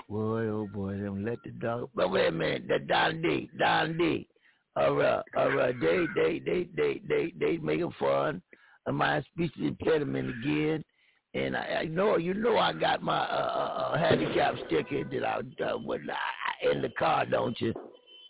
Boy, 0.09 0.45
oh 0.45 0.67
boy, 0.71 0.97
them 0.97 1.25
let 1.25 1.39
the 1.43 1.51
dog. 1.51 1.89
But 1.95 2.11
wait 2.11 2.27
a 2.27 2.31
minute, 2.31 2.67
the 2.67 2.79
Don 2.79 3.21
D, 3.21 3.49
Don 3.57 3.97
D. 3.97 4.27
All 4.75 4.95
right. 4.95 5.23
They, 5.81 6.05
they, 6.15 6.39
they, 6.39 6.67
they, 6.75 7.01
they, 7.07 7.33
they 7.39 7.57
making 7.57 7.91
fun 7.99 8.41
of 8.85 8.93
my 8.93 9.21
speech 9.23 9.53
impediment 9.59 10.29
again, 10.29 10.83
and 11.33 11.57
I, 11.57 11.79
I 11.81 11.85
know 11.85 12.17
you 12.17 12.33
know 12.35 12.57
I 12.57 12.73
got 12.73 13.01
my 13.01 13.17
uh, 13.17 13.21
uh, 13.21 13.91
uh 13.93 13.97
handicap 13.97 14.55
sticker 14.67 15.03
that 15.03 15.25
I 15.25 15.63
uh, 15.63 15.77
when 15.77 16.07
I, 16.09 16.46
in 16.61 16.81
the 16.81 16.89
car, 16.89 17.25
don't 17.25 17.59
you? 17.59 17.73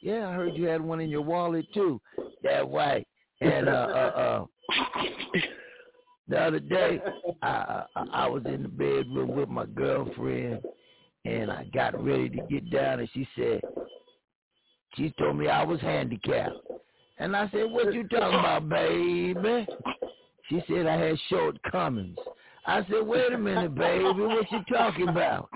Yeah, 0.02 0.30
I 0.30 0.34
heard 0.34 0.56
you 0.56 0.66
had 0.66 0.82
one 0.82 1.00
in 1.00 1.10
your 1.10 1.22
wallet 1.22 1.66
too. 1.74 2.00
That 2.44 2.68
way. 2.68 3.06
And 3.42 3.68
uh, 3.68 3.72
uh, 3.72 4.46
uh, 4.56 5.40
the 6.28 6.40
other 6.40 6.60
day, 6.60 7.02
I, 7.42 7.84
I 7.96 8.06
I 8.14 8.28
was 8.28 8.44
in 8.46 8.64
the 8.64 8.70
bedroom 8.70 9.36
with 9.36 9.50
my 9.50 9.66
girlfriend, 9.66 10.62
and 11.26 11.52
I 11.52 11.66
got 11.74 12.04
ready 12.04 12.30
to 12.30 12.40
get 12.42 12.70
down, 12.72 13.00
and 13.00 13.10
she 13.14 13.28
said, 13.36 13.62
she 14.96 15.14
told 15.20 15.38
me 15.38 15.48
I 15.48 15.64
was 15.64 15.80
handicapped, 15.82 16.56
and 17.20 17.36
I 17.36 17.50
said, 17.52 17.70
"What 17.70 17.94
you 17.94 18.08
talking 18.08 18.40
about, 18.40 18.68
baby?" 18.70 19.68
She 20.50 20.64
said 20.68 20.88
I 20.88 20.98
had 20.98 21.18
shortcomings. 21.30 22.18
I 22.66 22.82
said, 22.90 23.06
"Wait 23.06 23.34
a 23.34 23.38
minute, 23.38 23.76
baby, 23.76 24.04
what 24.04 24.52
you 24.52 24.64
talking 24.72 25.10
about?" 25.10 25.50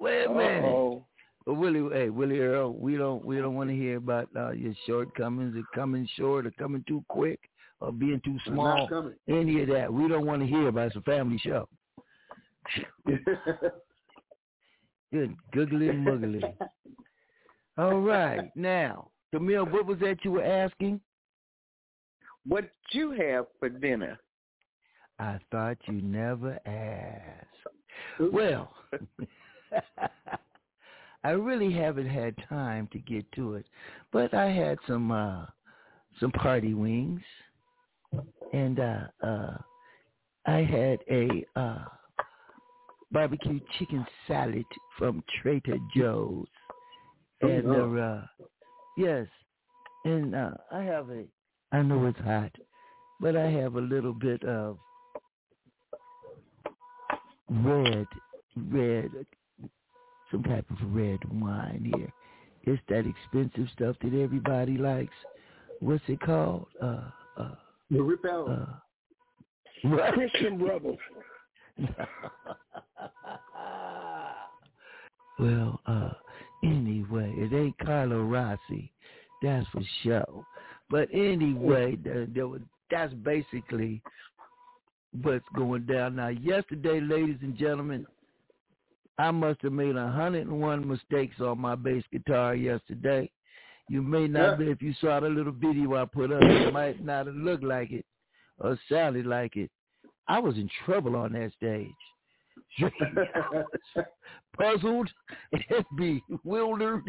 Wait 0.00 0.24
a 0.24 0.32
minute. 0.32 0.64
Uh-oh. 0.64 1.04
But 1.44 1.54
Willie, 1.54 1.88
hey 1.92 2.10
Willie 2.10 2.40
Earl, 2.40 2.74
we 2.74 2.96
don't 2.96 3.24
we 3.24 3.38
don't 3.38 3.54
want 3.54 3.70
to 3.70 3.76
hear 3.76 3.96
about 3.96 4.28
uh, 4.36 4.50
your 4.50 4.74
shortcomings 4.86 5.56
or 5.56 5.62
coming 5.74 6.06
short 6.16 6.46
or 6.46 6.50
coming 6.52 6.84
too 6.86 7.02
quick 7.08 7.40
or 7.80 7.90
being 7.90 8.20
too 8.24 8.36
small. 8.46 8.86
Any 9.28 9.62
of 9.62 9.68
that. 9.68 9.90
We 9.92 10.08
don't 10.08 10.26
want 10.26 10.42
to 10.42 10.46
hear 10.46 10.68
about. 10.68 10.88
It's 10.88 10.96
a 10.96 11.00
family 11.02 11.38
show. 11.38 11.68
Good 15.10 15.34
googly 15.52 15.86
muggly. 15.86 16.52
All 17.78 18.00
right, 18.00 18.54
now 18.54 19.08
Camille, 19.32 19.64
what 19.64 19.86
was 19.86 19.98
that 20.00 20.24
you 20.24 20.32
were 20.32 20.44
asking? 20.44 21.00
What 22.46 22.70
you 22.92 23.12
have 23.12 23.46
for 23.58 23.68
dinner? 23.68 24.18
I 25.18 25.38
thought 25.50 25.78
you 25.86 26.00
never 26.02 26.58
asked. 26.66 28.32
Well, 28.32 28.72
I 31.24 31.30
really 31.30 31.72
haven't 31.72 32.08
had 32.08 32.34
time 32.48 32.88
to 32.92 32.98
get 32.98 33.30
to 33.32 33.54
it, 33.54 33.66
but 34.12 34.32
I 34.34 34.50
had 34.50 34.78
some 34.86 35.10
uh 35.10 35.46
some 36.20 36.30
party 36.32 36.74
wings, 36.74 37.22
and 38.52 38.78
uh 38.80 39.00
uh 39.22 39.56
I 40.46 40.58
had 40.64 41.00
a 41.10 41.44
uh 41.56 41.84
barbecue 43.10 43.60
chicken 43.78 44.06
salad 44.26 44.64
from 44.96 45.22
Trader 45.42 45.78
Joe's, 45.96 46.46
and 47.42 47.66
Oh, 47.66 47.96
uh 47.96 48.44
yes, 48.96 49.26
and 50.04 50.34
uh 50.34 50.52
I 50.72 50.82
have 50.82 51.10
a 51.10 51.24
I 51.72 51.82
know 51.82 52.06
it's 52.06 52.18
hot, 52.20 52.52
but 53.20 53.36
I 53.36 53.50
have 53.50 53.74
a 53.74 53.80
little 53.80 54.14
bit 54.14 54.42
of 54.44 54.78
red, 57.50 58.06
red, 58.56 59.10
some 60.30 60.42
type 60.42 60.66
of 60.70 60.76
red 60.94 61.18
wine 61.30 61.92
here. 61.94 62.12
It's 62.64 62.82
that 62.88 63.06
expensive 63.06 63.68
stuff 63.72 63.96
that 64.02 64.14
everybody 64.14 64.76
likes. 64.76 65.14
What's 65.80 66.02
it 66.08 66.20
called? 66.20 66.66
Uh, 66.82 67.02
uh, 67.36 67.54
the 67.90 68.02
rip 68.02 68.24
out. 68.26 68.48
uh, 68.48 68.66
what? 69.88 70.14
Christian 70.14 70.58
well, 75.38 75.80
uh, 75.86 76.10
anyway, 76.64 77.32
it 77.36 77.52
ain't 77.54 77.78
Carlo 77.78 78.22
Rossi, 78.24 78.92
that's 79.42 79.66
for 79.68 79.82
sure. 80.02 80.44
But 80.90 81.08
anyway, 81.12 81.96
the, 81.96 82.28
the, 82.34 82.48
was- 82.48 82.60
that's 82.90 83.14
basically 83.14 84.02
what's 85.22 85.44
going 85.54 85.86
down 85.86 86.16
now. 86.16 86.28
Yesterday, 86.28 87.00
ladies 87.00 87.38
and 87.42 87.56
gentlemen, 87.56 88.06
I 89.18 89.30
must 89.32 89.60
have 89.62 89.72
made 89.72 89.96
101 89.96 90.86
mistakes 90.88 91.40
on 91.40 91.60
my 91.60 91.74
bass 91.74 92.04
guitar 92.12 92.54
yesterday. 92.54 93.30
You 93.88 94.02
may 94.02 94.28
not 94.28 94.50
Yeah. 94.50 94.56
be, 94.66 94.70
if 94.70 94.80
you 94.82 94.92
saw 94.94 95.18
the 95.20 95.28
little 95.28 95.52
video 95.52 95.96
I 95.96 96.04
put 96.04 96.30
up, 96.30 96.42
it 96.42 96.72
might 96.72 97.02
not 97.04 97.26
have 97.26 97.34
looked 97.34 97.64
like 97.64 97.90
it 97.90 98.06
or 98.58 98.78
sounded 98.88 99.26
like 99.26 99.56
it. 99.56 99.70
I 100.28 100.38
was 100.38 100.56
in 100.56 100.68
trouble 100.84 101.16
on 101.16 101.32
that 101.32 101.52
stage. 101.54 101.90
puzzled 104.58 105.10
and 105.52 105.84
bewildered. 105.96 107.02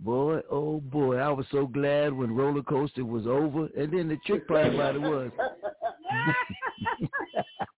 boy, 0.00 0.40
oh 0.50 0.80
boy, 0.80 1.16
I 1.16 1.30
was 1.30 1.46
so 1.50 1.66
glad 1.66 2.12
when 2.12 2.34
roller 2.34 2.62
coaster 2.62 3.04
was 3.04 3.26
over. 3.26 3.66
And 3.76 3.92
then 3.92 4.08
the 4.08 4.16
trick 4.24 4.46
part 4.46 4.72
about 4.72 4.96
it 4.96 5.00
was 5.02 5.30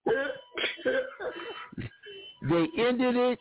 they 2.49 2.83
ended 2.83 3.17
it 3.17 3.39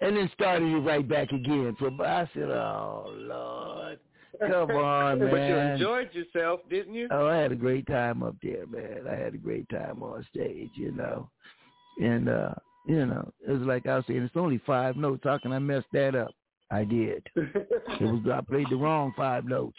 and 0.00 0.16
then 0.16 0.30
started 0.34 0.66
it 0.66 0.78
right 0.78 1.06
back 1.06 1.30
again. 1.32 1.76
So 1.80 1.90
I 2.02 2.28
said, 2.34 2.50
"Oh 2.50 3.06
Lord, 3.08 3.98
come 4.40 4.70
on, 4.76 5.18
man." 5.20 5.30
But 5.30 5.36
you 5.36 5.56
enjoyed 5.56 6.14
yourself, 6.14 6.60
didn't 6.68 6.94
you? 6.94 7.08
Oh, 7.10 7.26
I 7.26 7.36
had 7.36 7.52
a 7.52 7.56
great 7.56 7.86
time 7.86 8.22
up 8.22 8.36
there, 8.42 8.66
man. 8.66 9.06
I 9.10 9.16
had 9.16 9.34
a 9.34 9.38
great 9.38 9.68
time 9.68 10.02
on 10.02 10.26
stage, 10.30 10.70
you 10.74 10.92
know. 10.92 11.28
And 12.00 12.28
uh, 12.28 12.54
you 12.86 13.06
know, 13.06 13.32
it 13.46 13.52
was 13.52 13.62
like 13.62 13.86
I 13.86 13.96
was 13.96 14.04
saying, 14.06 14.22
it's 14.22 14.36
only 14.36 14.60
five 14.66 14.96
notes. 14.96 15.22
How 15.24 15.38
can 15.38 15.52
I 15.52 15.58
mess 15.58 15.84
that 15.92 16.14
up? 16.14 16.32
I 16.70 16.84
did. 16.84 17.26
It 18.00 18.02
was 18.02 18.22
I 18.32 18.40
played 18.40 18.66
the 18.70 18.76
wrong 18.76 19.12
five 19.16 19.44
notes. 19.44 19.76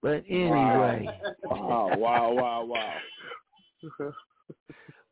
But 0.00 0.24
anyway, 0.28 1.08
Wow, 1.44 1.94
wow, 1.96 2.32
wow, 2.32 2.64
wow. 2.64 2.94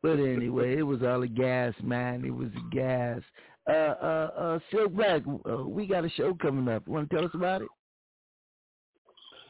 but 0.02 0.18
anyway, 0.18 0.78
it 0.78 0.82
was 0.82 1.02
all 1.02 1.22
a 1.22 1.28
gas, 1.28 1.74
man. 1.82 2.24
It 2.24 2.34
was 2.34 2.48
a 2.56 2.74
gas. 2.74 3.20
Uh, 3.68 3.72
uh, 3.72 4.30
uh, 4.36 4.58
Silk 4.70 4.92
Black, 4.92 5.22
uh, 5.48 5.62
we 5.64 5.86
got 5.86 6.04
a 6.04 6.10
show 6.10 6.34
coming 6.34 6.72
up. 6.74 6.82
You 6.86 6.92
want 6.94 7.10
to 7.10 7.16
tell 7.16 7.24
us 7.24 7.30
about 7.34 7.62
it? 7.62 7.68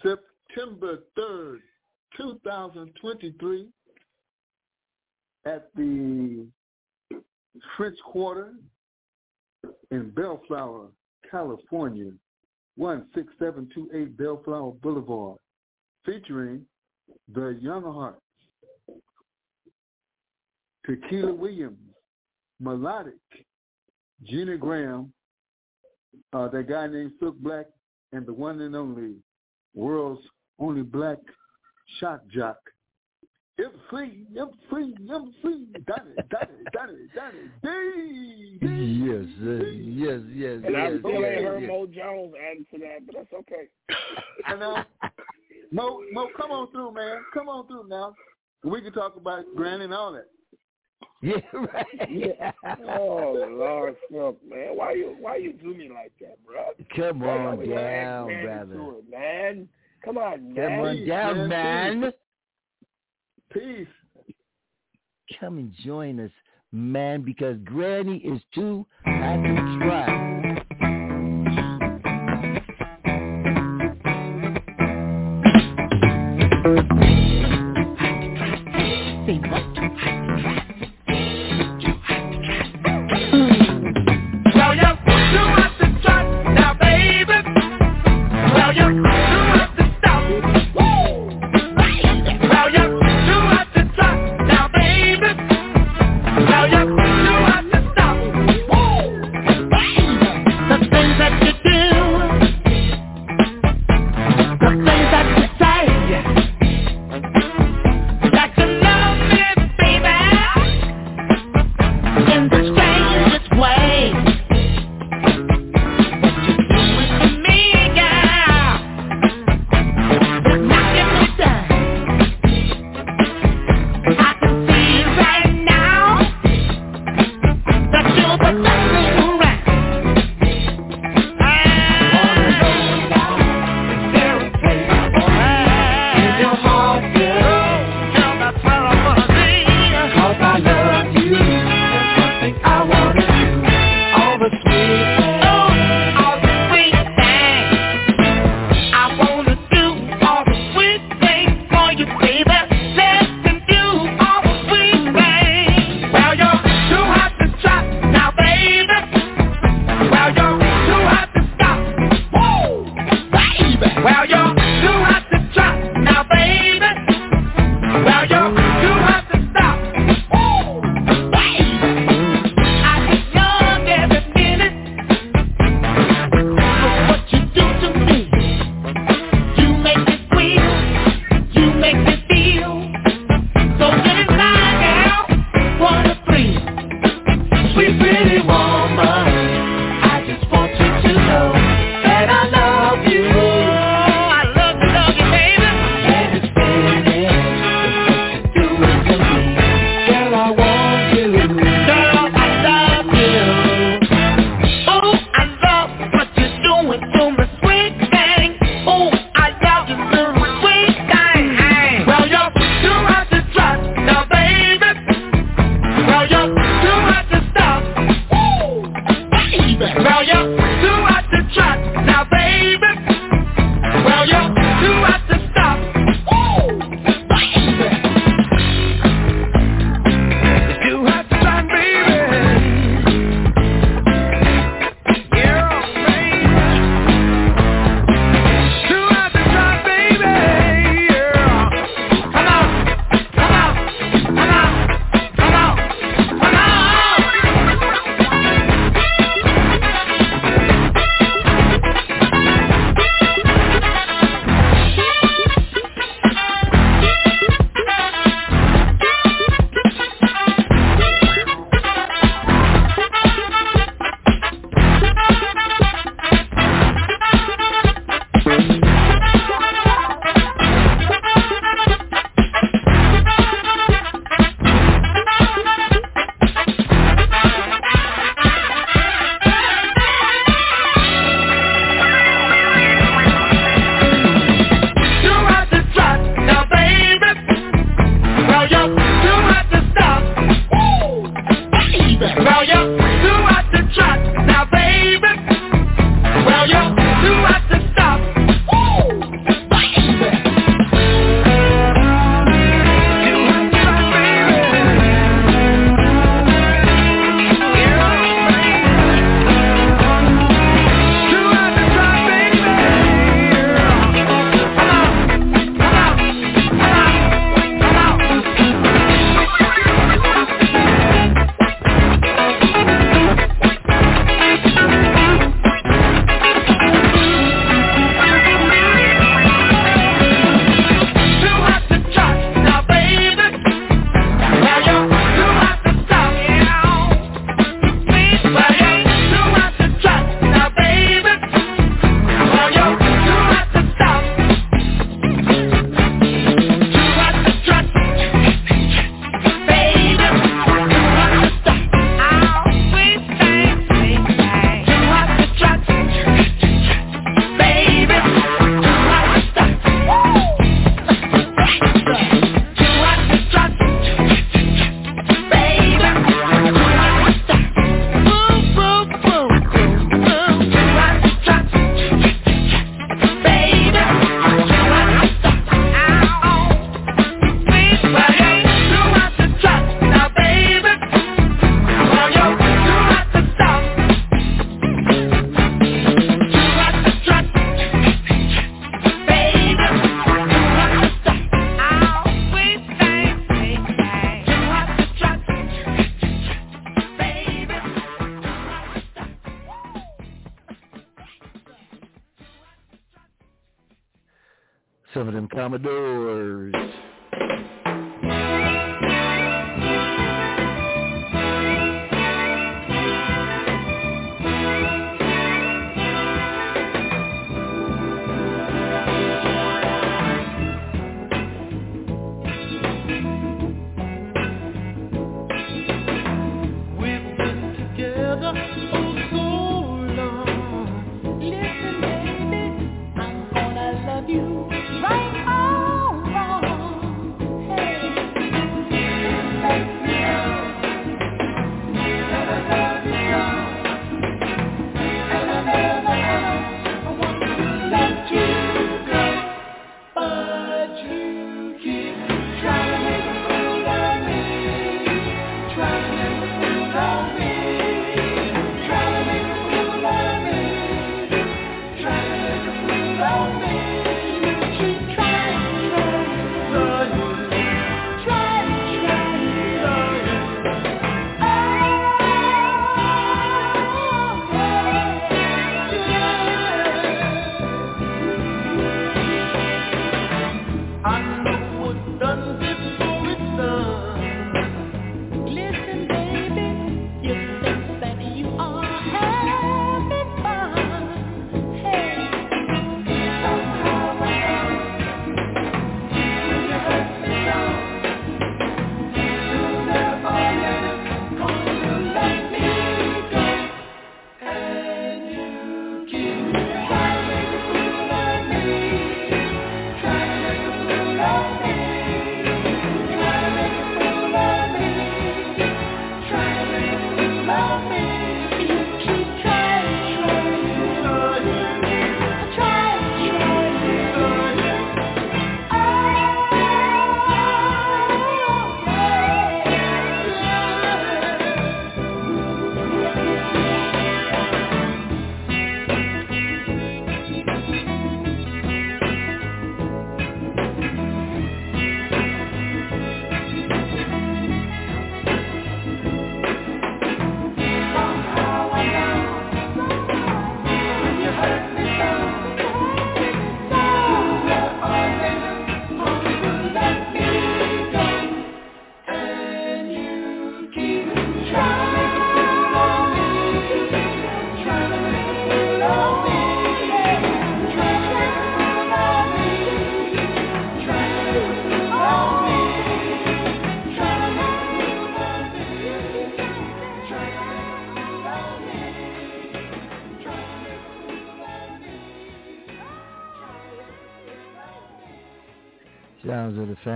September 0.03 0.99
3rd, 1.19 1.59
2023, 2.19 3.69
at 5.47 5.69
the 5.75 6.47
French 7.77 7.99
Quarter 8.05 8.53
in 9.91 10.11
Bellflower, 10.11 10.89
California, 11.31 12.13
16728 12.77 14.17
Bellflower 14.17 14.73
Boulevard, 14.83 15.39
featuring 16.05 16.67
the 17.35 17.59
Young 17.61 17.83
Hearts, 17.83 18.21
Tequila 20.87 21.33
Williams, 21.33 21.79
Melodic, 22.61 23.15
Gina 24.25 24.57
Graham, 24.57 25.13
uh, 26.33 26.49
that 26.49 26.69
guy 26.69 26.87
named 26.87 27.13
Silk 27.21 27.37
Black, 27.39 27.67
and 28.13 28.27
the 28.27 28.33
one 28.33 28.61
and 28.61 28.77
only 28.77 29.15
world's 29.75 30.23
only 30.59 30.83
black 30.83 31.19
shock 31.99 32.21
jock. 32.33 32.59
MC, 33.59 34.27
MC, 34.37 34.95
MC, 34.99 35.67
Donnie, 35.87 36.15
Donnie, 36.31 36.65
Donnie, 36.73 37.07
Donnie, 37.15 37.49
D, 37.63 38.59
D. 38.61 38.67
Yes, 38.67 39.27
uh, 39.43 39.67
yes, 39.77 40.21
yes, 40.35 40.63
And 40.65 40.77
I 40.77 40.89
yes, 40.89 40.99
still 41.01 41.21
yes, 41.21 41.33
ain't 41.37 41.45
heard 41.45 41.63
yes. 41.63 41.69
Mo 41.69 41.87
Jones 41.87 42.35
adding 42.51 42.67
to 42.73 42.79
that, 42.79 43.07
but 43.07 43.15
that's 43.15 43.33
okay. 43.33 43.69
I 44.47 44.55
know. 44.57 44.83
Mo, 45.71 46.01
Mo, 46.13 46.29
come 46.37 46.51
on 46.51 46.71
through, 46.73 46.93
man. 46.93 47.19
Come 47.35 47.49
on 47.49 47.67
through 47.67 47.89
now. 47.89 48.15
We 48.65 48.81
can 48.81 48.93
talk 48.93 49.17
about 49.17 49.45
Granny 49.55 49.85
and 49.85 49.95
all 49.95 50.13
that. 50.13 50.29
Yeah, 51.23 51.37
right. 51.53 52.55
Oh 52.85 53.47
Lord, 53.49 53.95
fuck, 54.11 54.37
man, 54.49 54.77
why 54.77 54.93
you 54.95 55.17
why 55.21 55.37
you 55.37 55.53
do 55.53 55.73
me 55.73 55.89
like 55.89 56.13
that, 56.21 56.37
bro? 56.45 56.65
Come 56.97 57.21
Why 57.21 57.39
on 57.39 57.61
you 57.61 57.75
down, 57.75 58.27
Granny 58.27 58.45
brother. 58.45 58.99
it, 58.99 59.11
man. 59.11 59.69
Come 60.05 60.19
on, 60.19 60.33
Come 60.39 60.55
man. 60.55 60.81
on 60.81 61.07
down, 61.07 61.49
man, 61.49 62.01
man. 62.01 62.13
Peace. 63.53 63.87
Come 65.39 65.59
and 65.59 65.73
join 65.85 66.19
us, 66.19 66.33
man, 66.73 67.23
because 67.23 67.57
Granny 67.65 68.17
is 68.19 68.41
too 68.53 68.85
hot 69.05 69.37
to 69.43 69.79
try. 69.79 70.32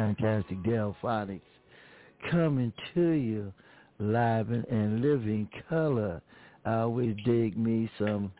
Fantastic 0.06 0.62
Delfonics 0.62 1.40
coming 2.30 2.72
to 2.94 3.10
you 3.10 3.52
live 3.98 4.50
and, 4.50 4.64
and 4.66 5.00
living 5.00 5.48
color. 5.68 6.22
I 6.64 6.74
always 6.74 7.16
dig 7.24 7.58
me 7.58 7.90
some 7.98 8.30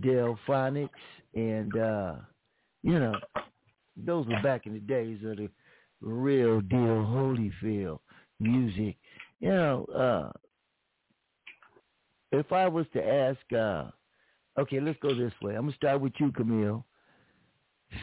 Delfonics 0.00 0.90
and 1.34 1.74
uh 1.78 2.14
you 2.82 2.98
know, 2.98 3.14
those 3.96 4.26
were 4.26 4.42
back 4.42 4.66
in 4.66 4.74
the 4.74 4.80
days 4.80 5.18
of 5.24 5.38
the 5.38 5.48
real 6.02 6.60
deal 6.60 6.78
Holyfield 6.78 8.00
music. 8.38 8.96
You 9.40 9.48
know, 9.48 9.84
uh 9.86 10.32
if 12.32 12.52
I 12.52 12.68
was 12.68 12.84
to 12.92 13.02
ask 13.02 13.40
uh 13.54 13.90
okay, 14.60 14.78
let's 14.78 14.98
go 15.00 15.14
this 15.14 15.32
way. 15.40 15.54
I'm 15.54 15.62
gonna 15.62 15.76
start 15.76 16.02
with 16.02 16.12
you, 16.18 16.32
Camille. 16.32 16.84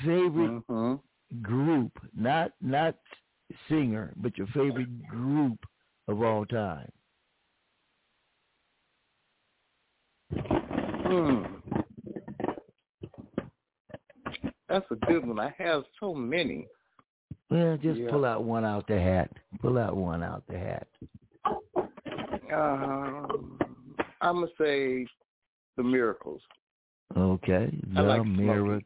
Favorite 0.03 0.64
Mhm. 0.68 0.99
Group, 1.41 1.91
not 2.15 2.51
not 2.61 2.95
singer, 3.69 4.13
but 4.17 4.38
your 4.38 4.47
favorite 4.47 5.07
group 5.07 5.59
of 6.07 6.21
all 6.21 6.45
time. 6.45 6.91
Hmm. 11.07 11.43
That's 14.67 14.86
a 14.91 14.95
good 15.05 15.25
one. 15.25 15.39
I 15.39 15.53
have 15.57 15.83
so 15.99 16.13
many. 16.13 16.67
Well, 17.49 17.77
just 17.77 17.99
Yeah. 17.99 18.09
pull 18.09 18.25
out 18.25 18.43
one 18.43 18.65
out 18.65 18.88
the 18.88 18.99
hat. 18.99 19.31
Pull 19.61 19.77
out 19.77 19.95
one 19.95 20.23
out 20.23 20.45
the 20.47 20.57
hat. 20.57 20.88
Um, 22.51 23.59
I'm 24.21 24.36
gonna 24.36 24.47
say 24.57 25.05
the 25.77 25.83
Miracles. 25.83 26.41
Okay. 27.15 27.69
The 27.93 28.01
like 28.01 28.21
Smokey. 28.23 28.86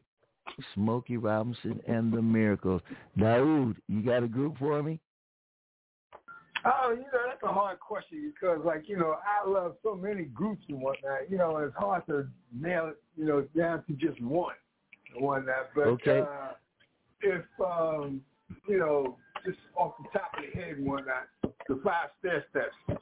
Smokey 0.74 1.16
Robinson 1.16 1.80
and 1.86 2.12
the 2.12 2.22
Miracles. 2.22 2.82
Daoud, 3.18 3.76
you 3.88 4.02
got 4.02 4.22
a 4.22 4.28
group 4.28 4.58
for 4.58 4.82
me? 4.82 5.00
Oh, 6.64 6.90
you 6.90 7.02
know, 7.04 7.24
that's 7.26 7.42
a 7.42 7.52
hard 7.52 7.80
question 7.80 8.32
because, 8.34 8.60
like, 8.64 8.86
you 8.86 8.98
know, 8.98 9.16
I 9.24 9.48
love 9.48 9.76
so 9.82 9.94
many 9.94 10.24
groups 10.24 10.62
and 10.68 10.80
whatnot. 10.80 11.30
You 11.30 11.38
know, 11.38 11.56
it's 11.58 11.74
hard 11.76 12.06
to 12.06 12.26
nail 12.54 12.88
it, 12.88 12.96
you 13.16 13.24
know, 13.24 13.46
down 13.56 13.82
to 13.86 13.92
just 13.94 14.20
one 14.20 14.54
and 15.14 15.24
whatnot. 15.24 15.70
But 15.74 15.86
Okay. 15.88 16.20
uh, 16.20 16.52
if, 17.22 17.44
um, 17.64 18.20
you 18.68 18.78
know, 18.78 19.16
just 19.44 19.58
off 19.74 19.94
the 19.98 20.18
top 20.18 20.32
of 20.36 20.44
the 20.44 20.60
head 20.60 20.76
and 20.76 20.86
whatnot, 20.86 21.28
the 21.42 21.80
five 21.82 22.10
stair 22.18 22.44
steps. 22.50 23.00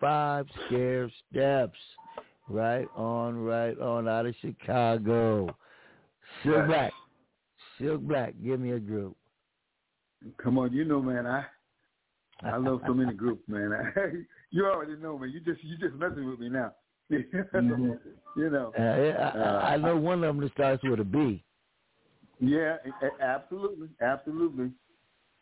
Five 0.00 0.46
Scare 0.66 1.10
Steps. 1.30 1.78
Right 2.48 2.86
on, 2.94 3.38
right 3.38 3.78
on 3.78 4.06
out 4.06 4.26
of 4.26 4.34
Chicago. 4.42 5.48
Silk 6.44 6.56
Yes. 6.56 6.66
Black. 6.66 6.92
Silk 7.80 8.00
Black, 8.02 8.34
give 8.44 8.60
me 8.60 8.72
a 8.72 8.78
group. 8.78 9.16
Come 10.42 10.58
on, 10.58 10.72
you 10.72 10.84
know, 10.84 11.02
man. 11.02 11.26
I 11.26 11.44
I 12.42 12.56
love 12.56 12.80
so 12.86 12.94
many 12.94 13.14
groups, 13.14 13.42
man. 13.48 13.72
I, 13.72 14.00
you 14.50 14.66
already 14.66 14.96
know, 14.96 15.18
man. 15.18 15.30
You 15.30 15.40
just 15.40 15.62
you 15.64 15.76
just 15.78 15.94
messing 15.94 16.28
with 16.28 16.38
me 16.38 16.48
now. 16.48 16.72
Mhm. 17.10 17.98
You 18.36 18.50
know. 18.50 18.72
Uh, 18.76 18.82
I, 18.82 19.38
I, 19.38 19.74
I 19.74 19.76
know 19.76 19.96
one 19.96 20.24
of 20.24 20.34
them 20.34 20.40
that 20.40 20.50
starts 20.54 20.82
with 20.82 20.98
a 20.98 21.04
B. 21.04 21.44
Yeah, 22.40 22.78
absolutely, 23.20 23.90
absolutely. 24.00 24.72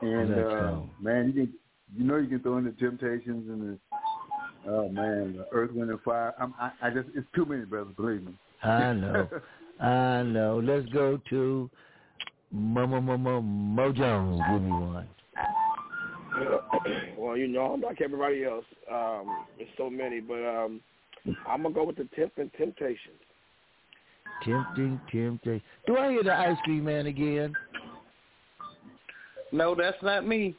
And 0.02 0.38
uh, 0.38 0.80
man, 1.00 1.28
you 1.28 1.32
can 1.32 1.54
you 1.96 2.04
know 2.04 2.16
you 2.18 2.28
can 2.28 2.40
throw 2.40 2.58
in 2.58 2.64
the 2.64 2.72
Temptations 2.72 3.48
and 3.48 3.62
the 3.62 4.70
oh 4.70 4.90
man, 4.90 5.38
the 5.38 5.46
Earth, 5.52 5.72
Wind 5.72 5.88
and 5.90 6.00
Fire. 6.02 6.34
I'm, 6.38 6.52
I 6.60 6.72
I 6.82 6.90
just 6.90 7.08
it's 7.14 7.26
too 7.34 7.46
many, 7.46 7.64
brothers. 7.64 7.94
Believe 7.96 8.24
me. 8.24 8.34
I 8.62 8.92
know. 8.92 9.28
I 9.82 10.22
know. 10.22 10.62
Let's 10.64 10.88
go 10.90 11.20
to 11.30 11.68
Mo 12.52 12.86
Mo 12.86 13.00
Mo 13.00 13.16
Mo 13.16 13.40
Mo 13.42 13.92
Jones, 13.92 14.40
give 14.50 14.62
me 14.62 14.70
one. 14.70 15.08
well, 17.18 17.36
you 17.36 17.48
know, 17.48 17.72
I'm 17.72 17.80
like 17.80 18.00
everybody 18.00 18.44
else. 18.44 18.64
Um, 18.90 19.44
there's 19.56 19.70
so 19.76 19.90
many, 19.90 20.20
but 20.20 20.44
um, 20.46 20.80
I'm 21.48 21.62
gonna 21.62 21.74
go 21.74 21.84
with 21.84 21.96
the 21.96 22.08
Tempting 22.14 22.50
Temptations. 22.56 23.18
Tempting 24.44 25.00
Temptation. 25.10 25.62
Do 25.86 25.96
I 25.96 26.10
hear 26.10 26.22
the 26.22 26.34
ice 26.34 26.58
cream 26.64 26.84
man 26.84 27.06
again? 27.06 27.52
No, 29.50 29.74
that's 29.74 30.00
not 30.02 30.26
me. 30.26 30.54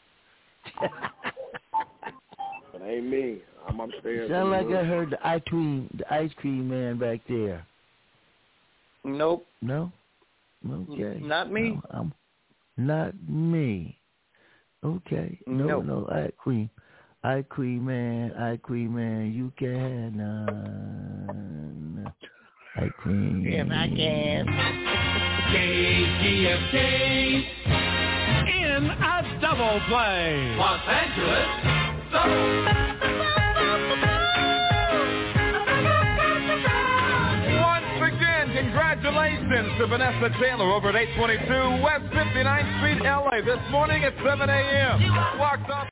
It 2.73 2.81
ain't 2.83 3.07
me. 3.07 3.41
I'm 3.67 3.79
upstairs. 3.79 4.29
Sound 4.29 4.51
like 4.51 4.67
I 4.67 4.83
heard 4.83 5.11
the 5.11 5.27
ice 5.27 5.41
cream, 5.47 5.89
the 5.97 6.13
ice 6.13 6.31
cream 6.37 6.69
man 6.69 6.97
back 6.97 7.21
there. 7.29 7.65
Nope. 9.03 9.45
No. 9.61 9.91
Okay. 10.69 11.19
Not 11.21 11.51
me. 11.51 11.71
No, 11.71 11.81
I'm 11.91 12.13
not 12.77 13.13
me. 13.27 13.97
Okay. 14.83 15.39
No, 15.47 15.65
Nope. 15.65 15.85
no, 15.85 16.07
I 16.09 16.31
cream. 16.37 16.69
I 17.23 17.41
cream 17.43 17.85
man, 17.85 18.33
I 18.37 18.57
cream 18.57 18.95
man, 18.95 19.31
you 19.33 19.51
can 19.57 20.19
uh, 20.19 20.45
have 21.27 21.35
none. 21.35 22.13
Ice 22.75 22.91
cream. 22.97 23.45
Yes, 23.45 23.67
I 23.71 23.87
can. 23.87 24.45
KGFK 25.53 26.75
in 28.49 28.89
a 28.89 29.39
double 29.41 29.79
play. 29.87 30.55
Los 30.57 30.81
Angeles. 30.89 31.47
Once 32.13 33.42
to 39.53 39.85
Vanessa 39.85 40.29
Taylor 40.41 40.71
over 40.73 40.89
at 40.89 40.95
822 40.95 41.83
West 41.83 42.05
59th 42.05 42.77
Street, 42.79 43.03
LA. 43.03 43.37
This 43.45 43.61
morning 43.69 44.03
at 44.03 44.13
7 44.25 44.49
a.m. 44.49 44.99
Walked 45.37 45.69
off. 45.69 45.89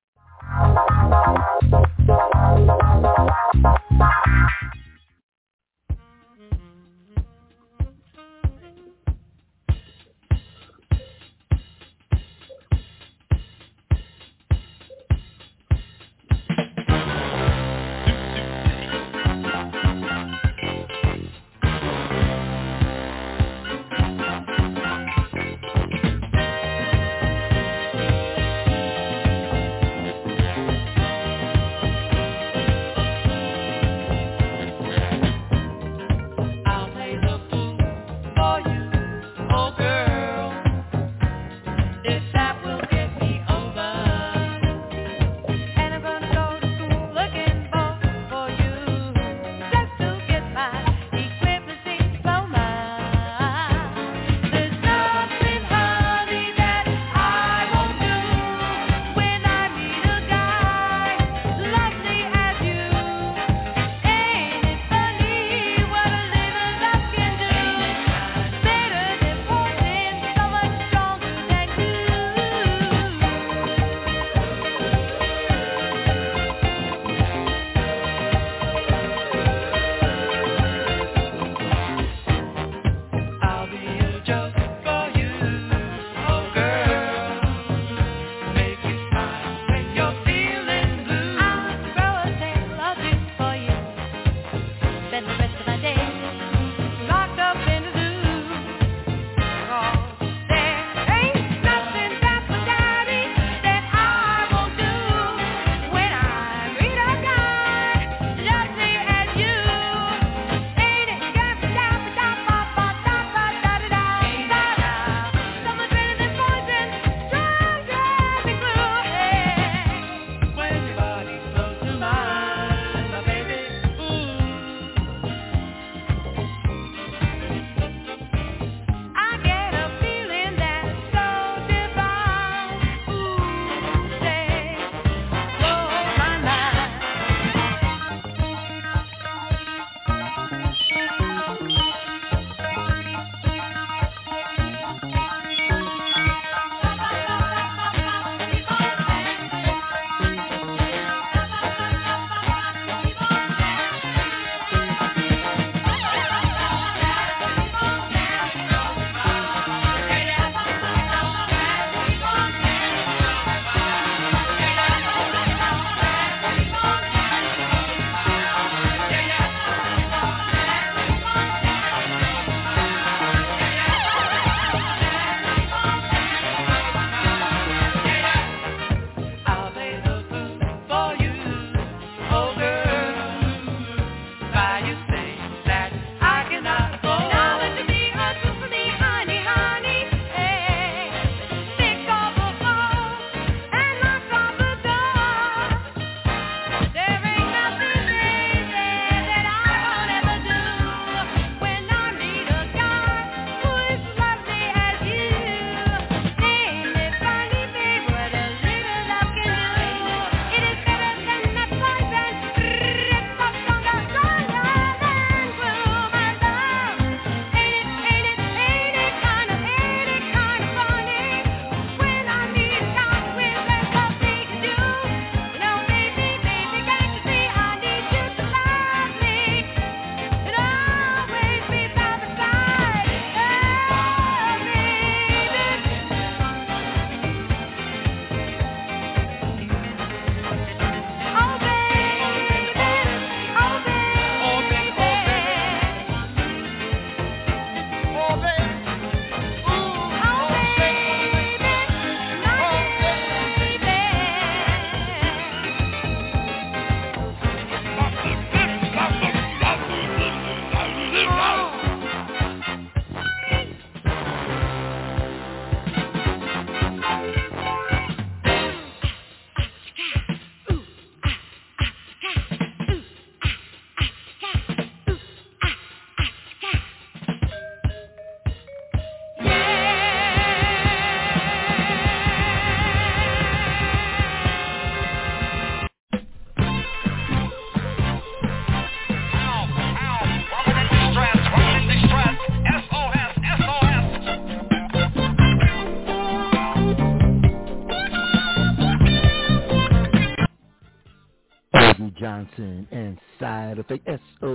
And 302.57 303.17
Side 303.39 303.79
Effect 303.79 304.07
SOS. 304.07 304.50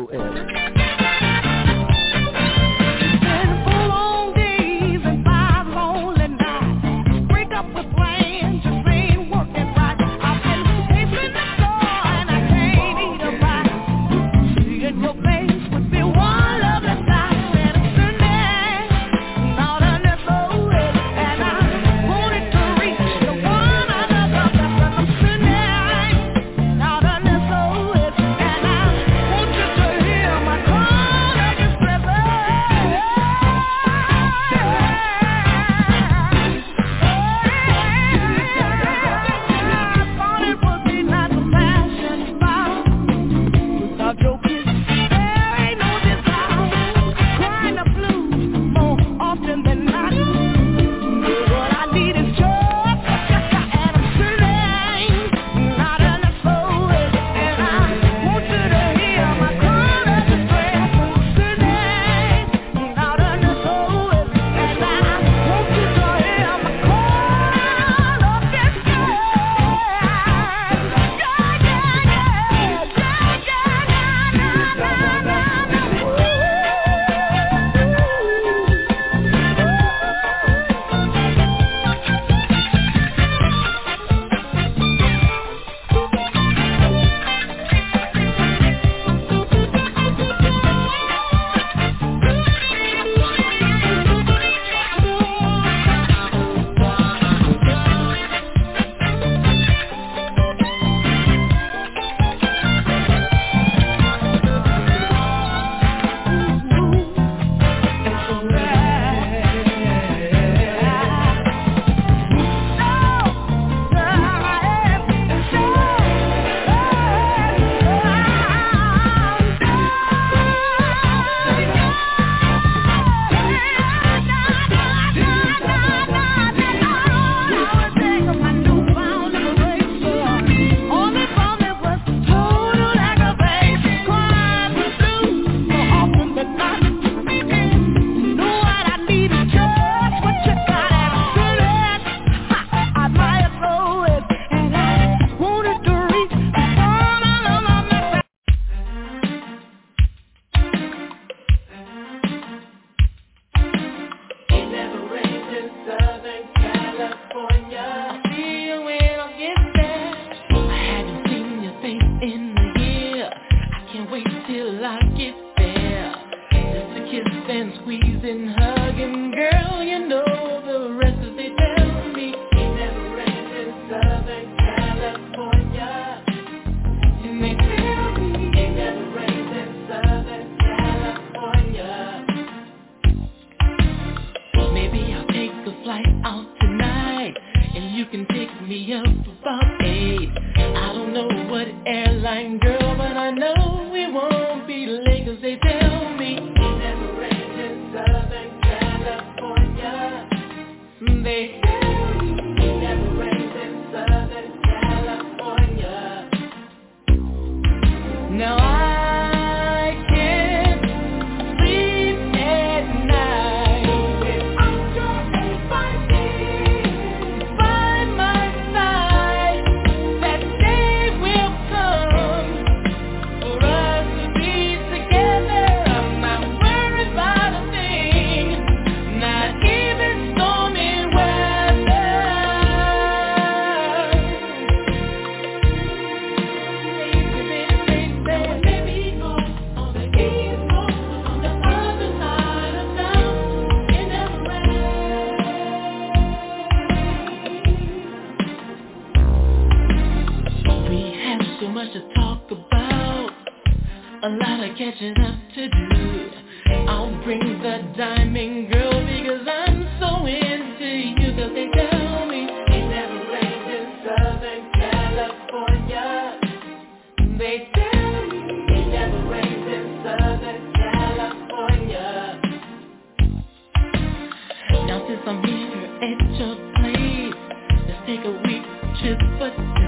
but 279.38 279.85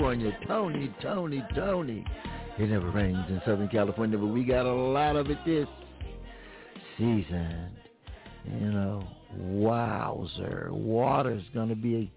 California. 0.00 0.38
Tony, 0.46 0.94
Tony, 1.02 1.44
Tony. 1.54 2.04
It 2.58 2.70
never 2.70 2.90
rains 2.90 3.22
in 3.28 3.40
Southern 3.44 3.68
California, 3.68 4.16
but 4.16 4.28
we 4.28 4.44
got 4.44 4.64
a 4.64 4.72
lot 4.72 5.14
of 5.14 5.28
it 5.28 5.38
this 5.44 5.68
season. 6.96 7.70
You 8.46 8.72
know, 8.72 9.06
wowzer. 9.36 10.70
Water's 10.72 11.44
going 11.52 11.68
to 11.68 11.74
be 11.74 12.10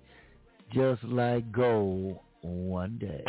just 0.74 1.04
like 1.04 1.52
gold 1.52 2.20
one 2.42 2.98
day. 3.00 3.24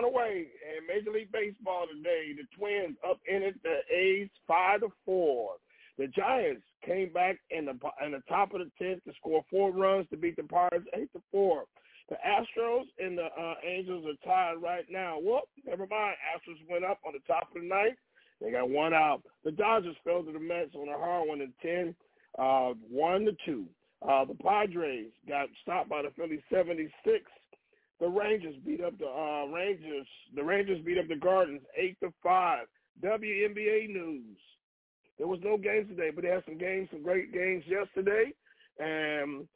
Through 0.00 0.10
this 0.10 0.14
some 0.14 0.14
way. 0.14 0.46
And 0.76 0.86
Major 0.86 1.10
League 1.10 1.32
Baseball 1.32 1.86
today, 1.86 2.32
the 2.36 2.44
Twins 2.56 2.96
up 3.08 3.20
in 3.26 3.42
it, 3.42 3.54
the 3.62 3.78
A's 3.94 4.28
five 4.46 4.80
to 4.80 4.88
four. 5.04 5.52
The 5.98 6.06
Giants 6.08 6.62
came 6.84 7.12
back 7.12 7.38
in 7.50 7.66
the 7.66 7.74
in 8.04 8.12
the 8.12 8.22
top 8.28 8.54
of 8.54 8.60
the 8.60 8.70
tenth 8.78 9.02
to 9.04 9.12
score 9.18 9.44
four 9.50 9.72
runs 9.72 10.06
to 10.10 10.16
beat 10.16 10.36
the 10.36 10.44
Pirates 10.44 10.86
eight 10.94 11.12
to 11.12 11.22
four. 11.30 11.64
The 12.08 12.16
Astros 12.26 12.84
and 12.98 13.18
the 13.18 13.26
uh, 13.38 13.54
Angels 13.66 14.04
are 14.06 14.26
tied 14.26 14.62
right 14.62 14.86
now. 14.90 15.18
Whoop, 15.20 15.44
never 15.66 15.86
mind. 15.86 16.16
Astros 16.34 16.70
went 16.70 16.84
up 16.84 17.00
on 17.06 17.12
the 17.12 17.20
top 17.26 17.48
of 17.54 17.60
the 17.60 17.68
ninth. 17.68 17.98
They 18.40 18.52
got 18.52 18.70
one 18.70 18.94
out. 18.94 19.22
The 19.44 19.50
Dodgers 19.50 19.96
fell 20.04 20.22
to 20.22 20.32
the 20.32 20.38
Mets 20.38 20.74
on 20.74 20.88
a 20.88 20.96
hard 20.96 21.28
one 21.28 21.40
in 21.40 21.52
ten, 21.60 21.94
uh, 22.38 22.72
one 22.88 23.24
to 23.24 23.32
two. 23.44 23.66
Uh, 24.00 24.24
the 24.24 24.34
Padres 24.34 25.10
got 25.28 25.48
stopped 25.62 25.88
by 25.88 26.02
the 26.02 26.10
Phillies 26.16 26.40
76. 26.50 26.92
The 28.00 28.08
Rangers 28.08 28.54
beat 28.64 28.82
up 28.82 28.96
the 28.98 29.06
uh, 29.06 29.46
Rangers. 29.52 30.06
The 30.34 30.44
Rangers 30.44 30.80
beat 30.84 30.98
up 30.98 31.08
the 31.08 31.16
Guardians 31.16 31.62
eight 31.76 31.98
to 32.00 32.12
five. 32.22 32.66
WNBA 33.02 33.88
news. 33.90 34.36
There 35.18 35.26
was 35.26 35.40
no 35.42 35.56
games 35.56 35.88
today, 35.88 36.10
but 36.14 36.22
they 36.22 36.30
had 36.30 36.44
some 36.44 36.58
games, 36.58 36.88
some 36.92 37.02
great 37.02 37.32
games 37.32 37.64
yesterday. 37.66 38.32
And 38.78 39.48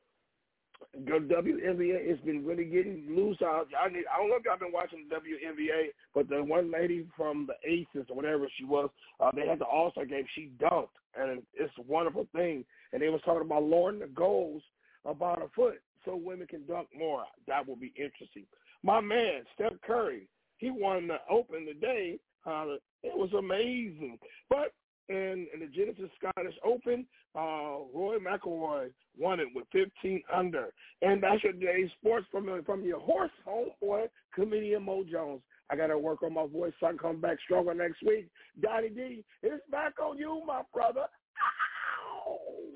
the 0.93 1.19
WNBA 1.21 2.09
has 2.09 2.19
been 2.21 2.45
really 2.45 2.65
getting 2.65 3.07
loose 3.15 3.39
out. 3.43 3.69
I 3.81 3.89
need. 3.89 4.05
I 4.13 4.19
don't 4.19 4.29
know 4.29 4.37
if 4.37 4.45
y'all 4.45 4.59
been 4.59 4.73
watching 4.73 5.07
the 5.09 5.17
WNBA, 5.17 5.91
but 6.15 6.29
the 6.29 6.43
one 6.43 6.73
lady 6.73 7.07
from 7.17 7.47
the 7.47 7.55
Aces 7.69 8.09
or 8.11 8.17
whatever 8.17 8.49
she 8.59 8.65
was, 8.65 8.91
uh, 9.21 9.31
they 9.35 9.47
had 9.47 9.61
the 9.61 9.65
All 9.65 9.93
Star 9.93 10.05
game. 10.05 10.25
She 10.35 10.51
dunked, 10.61 10.89
and 11.17 11.43
it's 11.55 11.73
a 11.79 11.83
wonderful 11.83 12.27
thing. 12.35 12.65
And 12.93 13.01
they 13.01 13.09
was 13.09 13.21
talking 13.25 13.43
about 13.43 13.63
lowering 13.63 14.01
the 14.01 14.09
goals 14.09 14.63
about 15.05 15.43
a 15.43 15.49
foot 15.55 15.81
so 16.05 16.17
women 16.17 16.47
can 16.47 16.65
dunk 16.67 16.89
more. 16.97 17.25
That 17.47 17.67
will 17.67 17.77
be 17.77 17.93
interesting. 17.97 18.45
My 18.83 19.01
man 19.01 19.43
Steph 19.55 19.75
Curry, 19.87 20.29
he 20.59 20.71
won 20.71 21.09
the 21.09 21.19
Open 21.31 21.67
today. 21.67 22.19
Uh, 22.47 22.77
it 23.03 23.17
was 23.17 23.33
amazing, 23.33 24.19
but 24.51 24.73
in, 25.09 25.47
in 25.53 25.61
the 25.61 25.67
Genesis 25.67 26.11
Scottish 26.19 26.55
Open, 26.65 27.07
uh, 27.37 27.85
Rory 27.95 28.19
McIlroy 28.21 28.91
won 29.19 29.41
it 29.41 29.49
with 29.55 29.65
15 29.73 30.23
under. 30.33 30.73
And 31.03 31.23
that's 31.23 31.43
your 31.45 31.53
day's 31.53 31.91
sports 32.01 32.27
from 32.31 32.63
from 32.65 32.85
your 32.85 33.01
hoarse 33.01 33.31
homeboy, 33.47 34.09
comedian 34.35 34.85
Mo 34.85 35.05
Jones. 35.11 35.43
I 35.71 35.77
got 35.77 35.87
to 35.89 35.99
work 35.99 36.23
on 36.23 36.35
my 36.35 36.47
voice 36.47 36.73
so 36.81 36.87
I 36.87 36.91
can 36.91 36.99
come 36.99 37.21
back 37.21 37.39
stronger 37.45 37.75
next 37.75 38.03
week. 38.03 38.29
Donny 38.61 38.91
D, 38.91 39.25
it's 39.43 39.63
back 39.71 39.95
on 40.01 40.19
you, 40.19 40.43
my 40.47 40.63
brother. 40.73 41.07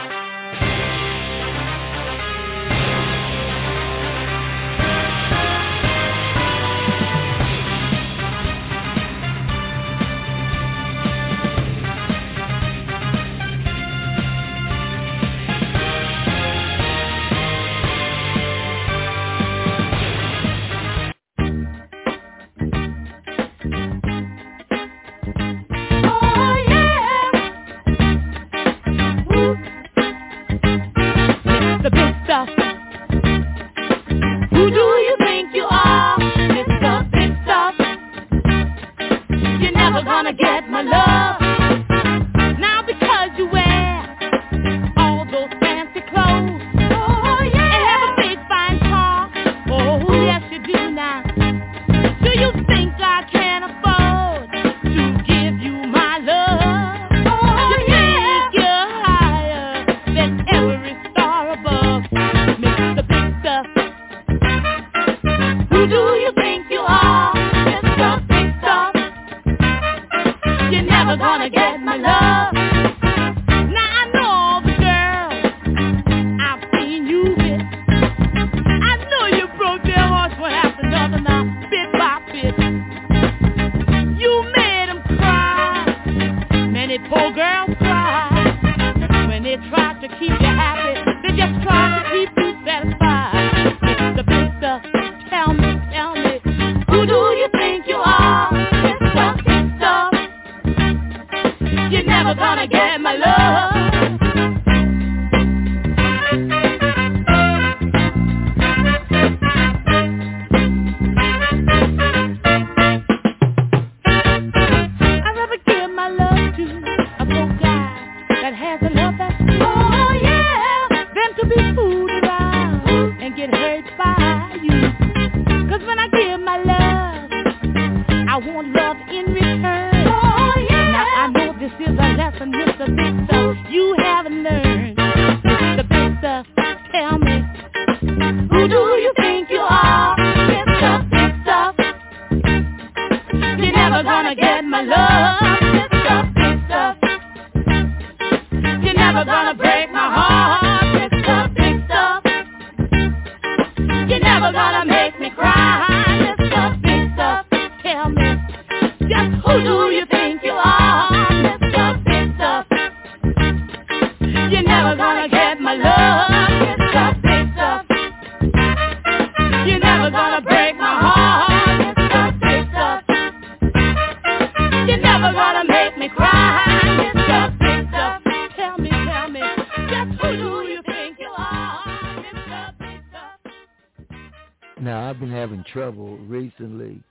Now, 184.82 185.10
I've 185.10 185.20
been 185.20 185.32
having 185.32 185.64
trouble 185.72 186.18
recently 186.18 187.02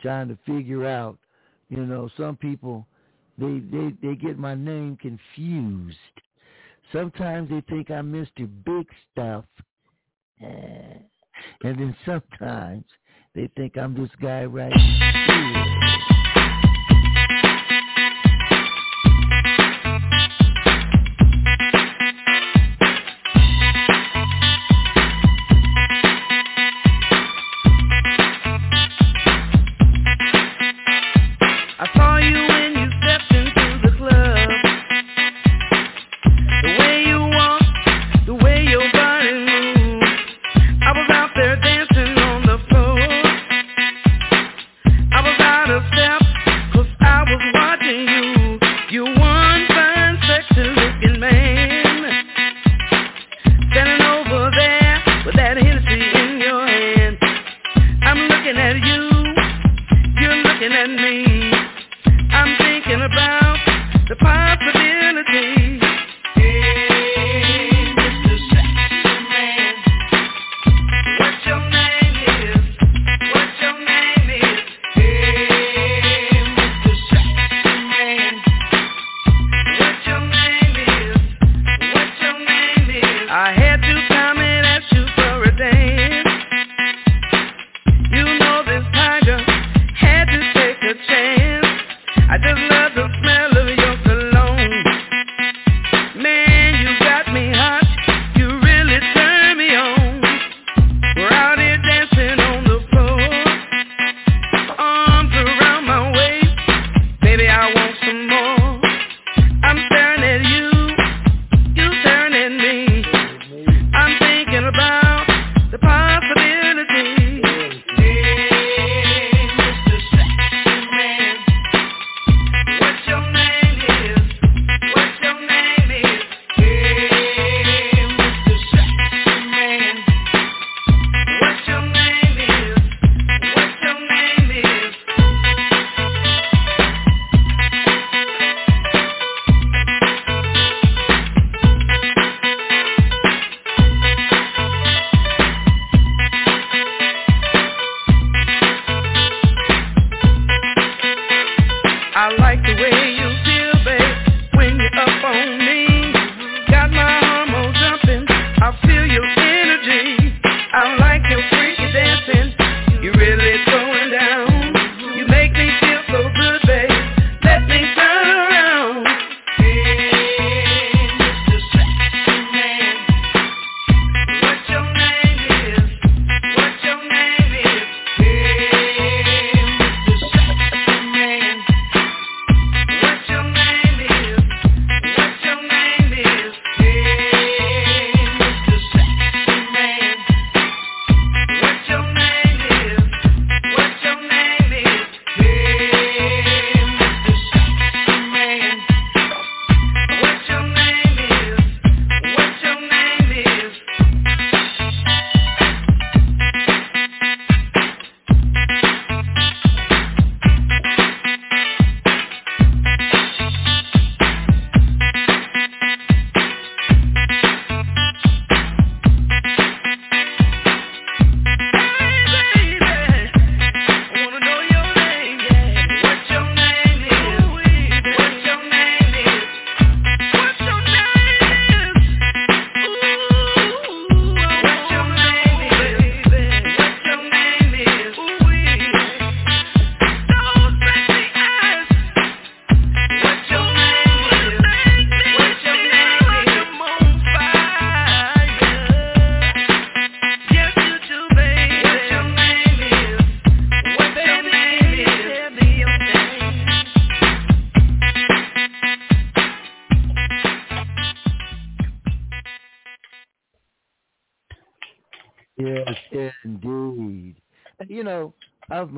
trying 0.00 0.28
to 0.28 0.38
figure 0.46 0.86
out, 0.86 1.18
you 1.68 1.84
know, 1.84 2.08
some 2.16 2.36
people, 2.36 2.86
they, 3.36 3.60
they, 3.72 3.92
they 4.02 4.14
get 4.14 4.38
my 4.38 4.54
name 4.54 4.96
confused. 4.96 5.96
Sometimes 6.92 7.50
they 7.50 7.60
think 7.68 7.90
I'm 7.90 8.12
Mr. 8.12 8.48
Big 8.64 8.86
Stuff. 9.12 9.44
Eh, 10.40 10.98
and 11.64 11.78
then 11.78 11.96
sometimes 12.06 12.84
they 13.34 13.50
think 13.56 13.76
I'm 13.76 13.94
this 13.94 14.10
guy 14.20 14.44
right 14.44 14.72
here. 14.72 16.17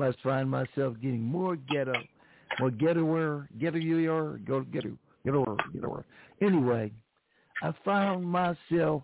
Must 0.01 0.19
find 0.23 0.49
myself 0.49 0.95
getting 0.99 1.21
more 1.21 1.55
ghetto, 1.55 1.93
more 2.59 2.71
ghettoer, 2.71 3.47
ghettoer, 3.59 4.43
go 4.45 4.61
ghetto, 4.61 4.97
ghettoer, 5.23 5.57
ghettoer. 5.75 6.03
Anyway, 6.41 6.91
I 7.61 7.71
found 7.85 8.25
myself 8.25 9.03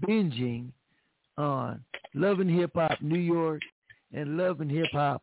binging 0.00 0.68
on 1.36 1.82
Love 2.14 2.38
and 2.38 2.48
Hip 2.48 2.70
Hop 2.76 2.92
New 3.02 3.18
York 3.18 3.60
and 4.12 4.36
Love 4.36 4.60
and 4.60 4.70
Hip 4.70 4.86
Hop 4.92 5.20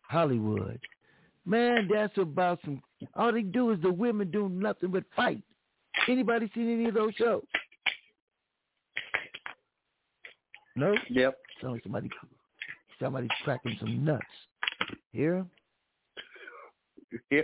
Hollywood. 0.00 0.80
Man, 1.44 1.86
that's 1.92 2.16
about 2.16 2.58
some. 2.64 2.80
All 3.16 3.30
they 3.30 3.42
do 3.42 3.70
is 3.70 3.82
the 3.82 3.92
women 3.92 4.30
do 4.30 4.48
nothing 4.48 4.92
but 4.92 5.04
fight. 5.14 5.42
Anybody 6.08 6.50
seen 6.54 6.72
any 6.72 6.88
of 6.88 6.94
those 6.94 7.12
shows? 7.16 7.44
No. 10.74 10.94
Yep. 11.10 11.36
Sounds 11.60 11.72
like 11.74 11.82
somebody, 11.82 12.08
somebody's 13.00 13.30
cracking 13.44 13.76
some 13.80 14.04
nuts. 14.04 14.22
Hear 15.12 15.36
'em? 15.38 15.50
Yeah. 17.30 17.42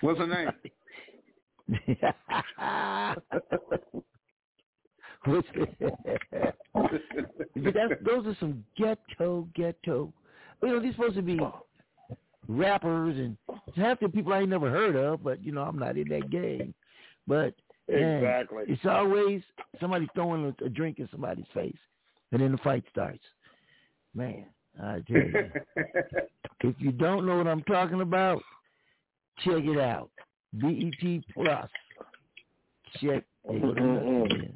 What's 0.00 0.18
her 0.18 0.26
name? 0.26 0.50
That's, 7.56 7.92
those 8.04 8.26
are 8.26 8.36
some 8.40 8.64
ghetto, 8.76 9.48
ghetto. 9.54 10.12
You 10.62 10.68
know, 10.68 10.80
these 10.80 10.94
supposed 10.94 11.16
to 11.16 11.22
be 11.22 11.38
rappers 12.48 13.16
and 13.16 13.36
half 13.76 14.00
the 14.00 14.08
people 14.08 14.32
I 14.32 14.40
ain't 14.40 14.48
never 14.48 14.70
heard 14.70 14.96
of, 14.96 15.22
but 15.22 15.42
you 15.44 15.52
know, 15.52 15.62
I'm 15.62 15.78
not 15.78 15.96
in 15.96 16.08
that 16.08 16.30
game. 16.30 16.74
But 17.26 17.54
man, 17.88 18.16
Exactly. 18.18 18.64
it's 18.68 18.84
always 18.86 19.42
somebody 19.80 20.08
throwing 20.14 20.44
a, 20.60 20.64
a 20.64 20.68
drink 20.68 20.98
in 20.98 21.08
somebody's 21.10 21.44
face, 21.52 21.76
and 22.32 22.40
then 22.40 22.52
the 22.52 22.58
fight 22.58 22.84
starts. 22.90 23.24
Man, 24.14 24.46
I 24.82 25.00
tell 25.06 25.16
you, 25.16 25.50
if 26.62 26.74
you 26.78 26.92
don't 26.92 27.26
know 27.26 27.36
what 27.36 27.46
I'm 27.46 27.62
talking 27.62 28.00
about, 28.00 28.42
check 29.44 29.64
it 29.64 29.78
out. 29.78 30.10
BET 30.54 31.22
Plus. 31.34 31.68
Check. 33.00 33.24
Hey, 33.48 33.58
what 33.58 33.78
I'm 33.78 34.28
saying. 34.28 34.54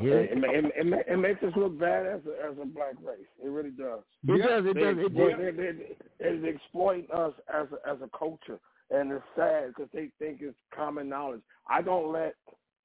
Yeah, 0.00 0.12
It, 0.12 0.30
it, 0.32 0.44
it, 0.44 0.72
it, 0.86 1.06
it 1.08 1.16
makes 1.18 1.42
us 1.42 1.52
look 1.56 1.78
bad 1.78 2.06
as 2.06 2.20
a, 2.26 2.50
as 2.50 2.56
a 2.62 2.64
black 2.64 2.94
race. 3.02 3.26
It 3.42 3.48
really 3.48 3.70
does. 3.70 4.00
it 4.26 4.38
Yeah, 4.38 4.46
does. 4.46 4.66
It 4.66 4.74
They, 4.74 4.80
does. 4.80 4.96
It 4.98 5.14
they, 5.14 5.20
does. 5.20 5.38
they, 5.38 5.50
they, 5.50 5.96
it's 6.20 6.56
exploiting 6.56 7.06
us 7.12 7.32
as 7.52 7.66
a, 7.72 7.90
as 7.90 7.98
a 8.02 8.18
culture, 8.18 8.58
and 8.90 9.10
it's 9.12 9.24
sad 9.36 9.68
because 9.68 9.90
they 9.92 10.10
think 10.18 10.38
it's 10.40 10.56
common 10.74 11.08
knowledge. 11.08 11.42
I 11.68 11.82
don't 11.82 12.12
let 12.12 12.34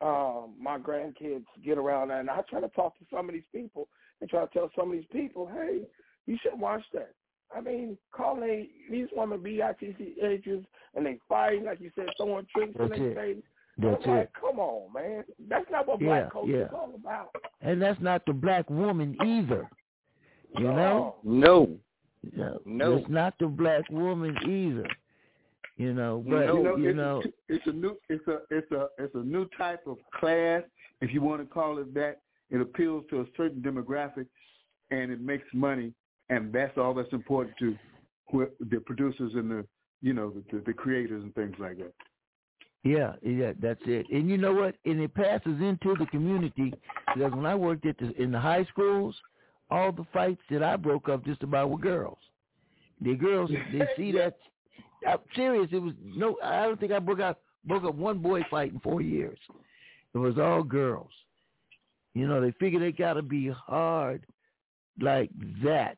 um, 0.01 0.53
my 0.59 0.77
grandkids 0.77 1.45
get 1.63 1.77
around 1.77 2.09
that, 2.09 2.19
and 2.19 2.29
I 2.29 2.41
try 2.49 2.59
to 2.61 2.69
talk 2.69 2.97
to 2.99 3.05
some 3.13 3.29
of 3.29 3.33
these 3.33 3.43
people 3.51 3.87
and 4.21 4.29
try 4.29 4.45
to 4.45 4.51
tell 4.51 4.69
some 4.77 4.91
of 4.91 4.97
these 4.97 5.07
people, 5.11 5.49
hey, 5.53 5.81
you 6.25 6.37
should 6.41 6.59
watch 6.59 6.83
that. 6.93 7.13
I 7.55 7.61
mean, 7.61 7.97
calling 8.11 8.67
these 8.89 9.07
women 9.15 9.39
BITC 9.39 10.23
agents 10.23 10.67
and 10.95 11.05
they 11.05 11.19
fight, 11.29 11.63
like 11.63 11.79
you 11.79 11.91
said, 11.95 12.07
throwing 12.17 12.47
drinks 12.55 12.75
in 12.79 12.89
That's 12.89 12.99
their 12.99 13.15
face. 13.15 13.43
That's 13.77 14.03
I'm 14.05 14.17
like, 14.17 14.29
come 14.39 14.59
on, 14.59 14.91
man. 14.93 15.23
That's 15.49 15.65
not 15.69 15.87
what 15.87 16.01
Yeah, 16.01 16.07
black 16.07 16.31
culture 16.33 16.51
yeah. 16.51 16.65
is 16.65 16.69
all 16.73 16.93
about. 16.95 17.29
And 17.61 17.81
that's 17.81 18.01
not 18.01 18.25
the 18.25 18.33
black 18.33 18.69
woman 18.69 19.15
either. 19.23 19.69
You 20.57 20.63
know? 20.63 21.15
No. 21.23 21.69
No, 22.35 22.59
No. 22.65 22.97
it's 22.97 23.09
not 23.09 23.35
the 23.39 23.47
black 23.47 23.87
woman 23.89 24.35
either. 24.47 24.87
You 25.77 25.93
know, 25.93 26.23
but 26.25 26.45
you 26.45 26.63
know, 26.63 26.75
you 26.77 26.89
it's, 26.89 26.97
know, 26.97 27.21
a, 27.25 27.53
it's 27.53 27.67
a 27.67 27.71
new 27.71 27.97
it's 28.07 28.25
a 28.27 28.37
it's 28.49 28.71
a 28.71 28.87
it's 28.97 29.13
a 29.13 29.23
new 29.23 29.45
type 29.57 29.81
of 29.85 29.97
class, 30.17 30.63
if 31.01 31.13
you 31.13 31.21
want 31.21 31.41
to 31.41 31.47
call 31.47 31.79
it 31.79 31.93
that. 31.93 32.21
It 32.51 32.61
appeals 32.61 33.05
to 33.09 33.21
a 33.21 33.25
certain 33.35 33.61
demographic, 33.61 34.27
and 34.91 35.11
it 35.11 35.19
makes 35.19 35.47
money, 35.53 35.93
and 36.29 36.53
that's 36.53 36.77
all 36.77 36.93
that's 36.93 37.11
important 37.11 37.57
to 37.57 37.75
the 38.59 38.79
producers 38.85 39.33
and 39.35 39.49
the 39.51 39.65
you 40.01 40.13
know 40.13 40.31
the, 40.51 40.61
the 40.65 40.73
creators 40.73 41.23
and 41.23 41.33
things 41.35 41.55
like 41.59 41.77
that. 41.77 41.93
yeah, 42.83 43.13
yeah, 43.23 43.51
that's 43.59 43.81
it. 43.85 44.05
And 44.11 44.29
you 44.29 44.37
know 44.37 44.53
what? 44.53 44.75
And 44.85 45.01
it 45.01 45.13
passes 45.13 45.59
into 45.59 45.95
the 45.99 46.05
community 46.05 46.71
because 47.13 47.33
when 47.33 47.45
I 47.45 47.55
worked 47.55 47.85
at 47.85 47.97
the 47.97 48.13
in 48.21 48.31
the 48.31 48.39
high 48.39 48.63
schools, 48.65 49.15
all 49.69 49.91
the 49.91 50.05
fights 50.13 50.41
that 50.51 50.63
I 50.63 50.77
broke 50.77 51.09
up 51.09 51.25
just 51.25 51.43
about 51.43 51.69
were 51.69 51.79
girls. 51.79 52.19
The 53.01 53.15
girls 53.15 53.49
they 53.73 53.87
see 53.97 54.11
that. 54.13 54.37
I'm 55.07 55.19
serious. 55.35 55.69
It 55.71 55.79
was 55.79 55.93
no. 56.03 56.37
I 56.43 56.63
don't 56.63 56.79
think 56.79 56.91
I 56.91 56.99
broke 56.99 57.19
out 57.19 57.39
broke 57.65 57.83
up 57.83 57.95
one 57.95 58.19
boy 58.19 58.41
fight 58.49 58.73
in 58.73 58.79
four 58.79 59.01
years. 59.01 59.37
It 60.13 60.17
was 60.17 60.37
all 60.37 60.63
girls. 60.63 61.11
You 62.13 62.27
know, 62.27 62.39
they 62.41 62.51
figure 62.51 62.79
they 62.79 62.91
got 62.91 63.13
to 63.13 63.21
be 63.21 63.49
hard 63.49 64.25
like 65.01 65.29
that. 65.63 65.97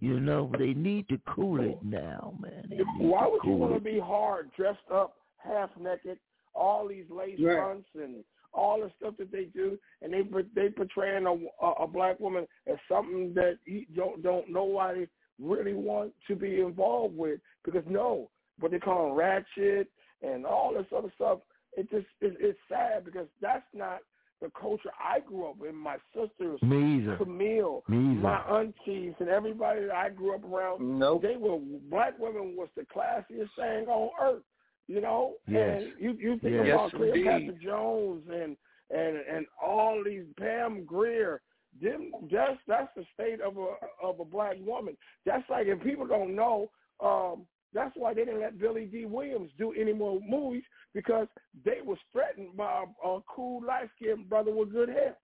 You 0.00 0.20
know, 0.20 0.50
they 0.58 0.72
need 0.74 1.08
to 1.08 1.20
cool 1.26 1.60
it 1.60 1.78
now, 1.82 2.34
man. 2.40 2.70
Why 2.98 3.24
to 3.24 3.30
would 3.30 3.40
you 3.44 3.52
want 3.52 3.72
to 3.72 3.76
it. 3.76 3.84
be 3.84 3.98
hard, 3.98 4.50
dressed 4.56 4.78
up, 4.92 5.16
half 5.38 5.70
naked, 5.80 6.18
all 6.54 6.86
these 6.88 7.04
lace 7.10 7.38
Right. 7.40 7.56
fronts 7.56 7.88
and 7.94 8.22
all 8.54 8.80
the 8.80 8.90
stuff 8.98 9.14
that 9.18 9.30
they 9.32 9.44
do, 9.44 9.78
and 10.02 10.12
they 10.12 10.22
they 10.54 10.68
portraying 10.70 11.26
a, 11.26 11.64
a, 11.64 11.70
a 11.84 11.86
black 11.86 12.18
woman 12.20 12.46
as 12.66 12.76
something 12.90 13.32
that 13.34 13.58
you 13.66 13.84
don't 13.94 14.22
don't 14.22 14.48
nobody 14.50 15.06
really 15.40 15.74
want 15.74 16.12
to 16.28 16.36
be 16.36 16.60
involved 16.60 17.16
with 17.16 17.40
because 17.64 17.82
no, 17.88 18.30
what 18.60 18.70
they 18.72 18.78
call 18.78 19.14
ratchet 19.14 19.88
and 20.22 20.46
all 20.46 20.72
this 20.74 20.86
other 20.96 21.12
stuff. 21.14 21.38
It 21.76 21.90
just 21.90 22.06
it, 22.20 22.36
it's 22.40 22.58
sad 22.68 23.04
because 23.04 23.26
that's 23.40 23.66
not 23.74 23.98
the 24.40 24.50
culture 24.58 24.90
I 25.02 25.20
grew 25.20 25.48
up 25.48 25.56
in. 25.66 25.74
My 25.74 25.96
sisters, 26.14 26.60
Me 26.62 26.98
either. 27.02 27.16
Camille, 27.16 27.82
Me 27.88 27.96
either. 28.12 28.20
my 28.20 28.38
aunties, 28.60 29.14
and 29.18 29.28
everybody 29.28 29.82
that 29.86 29.94
I 29.94 30.10
grew 30.10 30.34
up 30.34 30.44
around 30.44 30.98
Nope. 30.98 31.22
they 31.22 31.36
were 31.36 31.58
black 31.90 32.18
women 32.18 32.54
was 32.56 32.68
the 32.76 32.82
classiest 32.94 33.48
thing 33.56 33.86
on 33.88 34.10
earth, 34.22 34.42
you 34.88 35.00
know. 35.00 35.34
Yes. 35.48 35.82
And 35.82 35.92
you 35.98 36.12
you 36.18 36.38
think 36.38 36.54
Yes. 36.54 36.66
about 36.74 36.82
Yes, 36.84 36.90
Cleopatra 36.96 37.36
indeed. 37.36 37.60
Jones 37.62 38.22
and 38.32 38.56
and 38.90 39.16
and 39.30 39.46
all 39.62 40.02
these 40.04 40.24
Pam 40.38 40.84
Grier. 40.84 41.40
Them 41.82 42.12
that's 42.30 42.58
that's 42.66 42.88
the 42.96 43.04
state 43.14 43.40
of 43.40 43.56
a 43.58 43.74
of 44.02 44.20
a 44.20 44.24
black 44.24 44.56
woman. 44.60 44.96
That's 45.24 45.48
like 45.50 45.66
if 45.66 45.82
people 45.82 46.06
don't 46.06 46.34
know, 46.34 46.70
um, 47.02 47.42
that's 47.74 47.92
why 47.96 48.14
they 48.14 48.24
didn't 48.24 48.40
let 48.40 48.58
Billy 48.58 48.86
Dee 48.86 49.04
Williams 49.06 49.50
do 49.58 49.72
any 49.78 49.92
more 49.92 50.20
movies 50.26 50.62
because 50.94 51.26
they 51.64 51.78
was 51.84 51.98
threatened 52.12 52.56
by 52.56 52.84
a, 53.04 53.08
a 53.08 53.20
cool 53.28 53.62
light 53.66 53.88
skinned 53.96 54.28
brother 54.28 54.52
with 54.54 54.72
good 54.72 54.88
hair. 54.88 55.16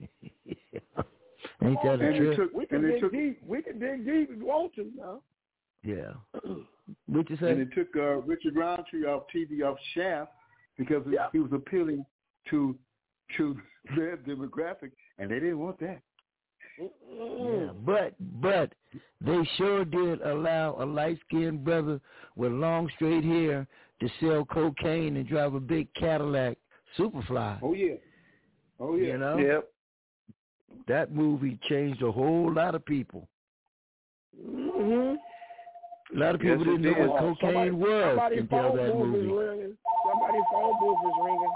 Ain't 1.62 1.78
that 1.82 2.00
a 2.00 2.06
And 2.06 2.16
it 2.16 2.34
trip? 2.34 2.36
took 2.36 2.52
We 2.54 2.66
can 2.66 2.76
and 2.78 2.84
it 2.86 2.92
dig 2.92 3.00
took 3.02 3.12
deep. 3.12 3.40
We 3.46 3.62
can 3.62 3.78
dig 3.78 4.04
deep 4.04 4.30
if 4.30 4.38
you 4.38 4.46
want 4.46 4.74
to. 4.74 4.90
No. 4.96 5.22
Yeah. 5.84 6.12
What 7.06 7.28
you 7.30 7.36
say? 7.36 7.50
and 7.52 7.60
it 7.60 7.68
took 7.74 7.88
uh, 7.96 8.20
Richard 8.22 8.56
Roundtree 8.56 9.04
off 9.06 9.24
TV 9.34 9.62
off 9.64 9.78
Shaft 9.94 10.32
because 10.76 11.02
Yeah. 11.08 11.26
he 11.32 11.38
was 11.38 11.52
appealing 11.52 12.04
to 12.50 12.76
to 13.36 13.56
their 13.96 14.16
demographic, 14.18 14.90
and 15.18 15.30
they 15.30 15.34
didn't 15.40 15.58
want 15.58 15.78
that. 15.80 16.00
Yeah, 16.78 17.68
but 17.84 18.14
but 18.40 18.72
they 19.20 19.38
sure 19.56 19.84
did 19.84 20.20
allow 20.22 20.76
a 20.82 20.84
light 20.86 21.18
skinned 21.28 21.64
brother 21.64 22.00
with 22.34 22.50
long 22.52 22.88
straight 22.96 23.22
hair 23.24 23.66
to 24.00 24.08
sell 24.20 24.44
cocaine 24.46 25.16
and 25.16 25.28
drive 25.28 25.54
a 25.54 25.60
big 25.60 25.92
Cadillac 25.94 26.56
Superfly. 26.98 27.58
Oh 27.62 27.74
yeah, 27.74 27.94
oh 28.80 28.96
yeah. 28.96 29.06
You 29.12 29.18
know 29.18 29.36
Yep. 29.36 29.68
that 30.88 31.12
movie 31.12 31.58
changed 31.68 32.02
a 32.02 32.10
whole 32.10 32.52
lot 32.52 32.74
of 32.74 32.84
people. 32.84 33.28
Mm-hmm. 34.40 35.16
A 36.16 36.18
lot 36.18 36.34
of 36.34 36.40
people 36.40 36.62
it 36.62 36.64
didn't 36.64 36.82
know 36.82 36.94
did. 36.94 37.08
what 37.08 37.18
cocaine 37.20 37.78
was 37.78 38.08
somebody's 38.16 38.40
until 38.40 38.58
phone 38.60 38.76
that 38.76 38.92
booth 38.92 39.06
movie. 39.06 39.18
Is 39.18 39.32
ringing. 39.32 39.76
Somebody's 40.10 40.42
phone 40.52 40.72
booth 40.80 40.98
is 41.06 41.14
ringing. 41.24 41.52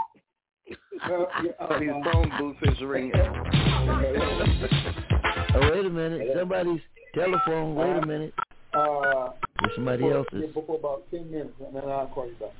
Uh, 1.06 1.24
yeah, 1.44 1.50
Oh, 1.60 1.78
his 1.78 1.90
uh, 1.90 2.12
phone 2.12 2.32
booth 2.38 2.56
is 2.72 2.80
ringing. 2.82 3.12
Oh 5.54 5.60
wait 5.72 5.86
a 5.86 5.90
minute, 5.90 6.28
somebody's 6.36 6.80
telephone. 7.14 7.74
Wait 7.74 7.96
a 8.02 8.06
minute, 8.06 8.34
uh, 8.74 9.30
there's 9.60 9.74
somebody 9.74 10.02
before, 10.02 10.16
else's. 10.18 10.40
yeah, 10.42 10.46
before 10.52 10.78
about 10.78 11.02
ten 11.10 11.30
minutes, 11.30 11.54
and 11.64 11.74
then 11.74 11.84
I'll 11.88 12.08
call 12.08 12.26
you 12.26 12.34
back. 12.34 12.50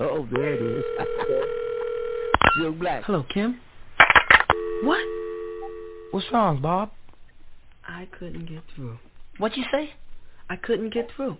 Oh, 0.00 0.26
there 0.30 0.54
it 0.54 0.62
is. 0.62 0.84
Silk 2.60 2.78
Black. 2.78 3.04
Hello, 3.04 3.24
Kim. 3.32 3.58
What? 4.82 5.00
What's 6.10 6.26
wrong, 6.32 6.60
Bob? 6.60 6.90
I 7.86 8.06
couldn't 8.18 8.46
get 8.46 8.62
through. 8.74 8.98
What'd 9.38 9.56
you 9.56 9.64
say? 9.72 9.94
I 10.50 10.56
couldn't 10.56 10.92
get 10.92 11.08
through. 11.16 11.36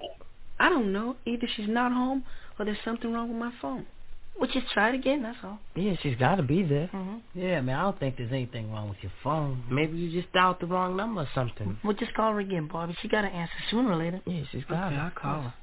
I 0.58 0.68
don't 0.70 0.92
know. 0.92 1.16
Either 1.26 1.46
she's 1.56 1.68
not 1.68 1.92
home 1.92 2.24
or 2.58 2.64
there's 2.64 2.78
something 2.84 3.12
wrong 3.12 3.28
with 3.28 3.38
my 3.38 3.52
phone. 3.60 3.86
Well, 4.38 4.48
just 4.52 4.68
try 4.72 4.90
it 4.90 4.94
again, 4.94 5.22
that's 5.22 5.38
all. 5.42 5.58
Yeah, 5.74 5.94
she's 6.02 6.16
got 6.16 6.36
to 6.36 6.42
be 6.44 6.62
there. 6.62 6.88
Mm-hmm. 6.94 7.38
Yeah, 7.38 7.60
man, 7.60 7.76
I 7.76 7.82
don't 7.82 7.98
think 7.98 8.16
there's 8.18 8.30
anything 8.30 8.70
wrong 8.72 8.88
with 8.88 8.98
your 9.02 9.12
phone. 9.24 9.64
Maybe 9.70 9.96
you 9.98 10.20
just 10.20 10.32
dialed 10.32 10.58
the 10.60 10.66
wrong 10.66 10.96
number 10.96 11.22
or 11.22 11.28
something. 11.34 11.76
Well, 11.82 11.94
just 11.94 12.14
call 12.14 12.32
her 12.32 12.40
again, 12.40 12.68
Bobby. 12.72 12.96
She 13.02 13.08
got 13.08 13.22
to 13.22 13.28
answer 13.28 13.52
sooner 13.70 13.90
or 13.92 13.96
later. 13.96 14.20
Yeah, 14.26 14.42
she's 14.52 14.64
got 14.64 14.86
Okay, 14.86 14.94
it. 14.96 14.98
I'll 14.98 15.10
call 15.10 15.42
her. 15.42 15.54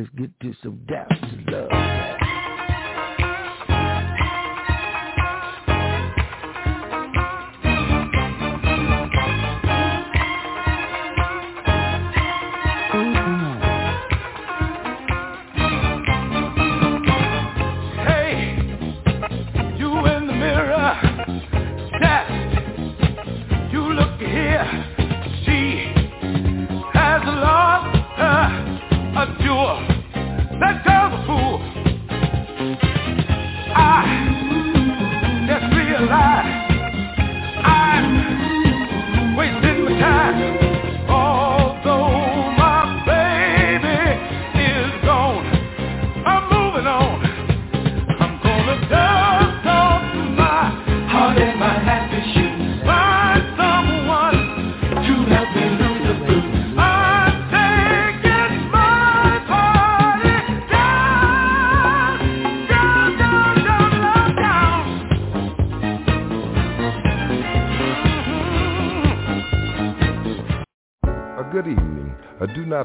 let's 0.01 0.11
get 0.17 0.41
to 0.41 0.55
some 0.63 0.81
Dallas 0.87 1.19
love. 1.49 2.20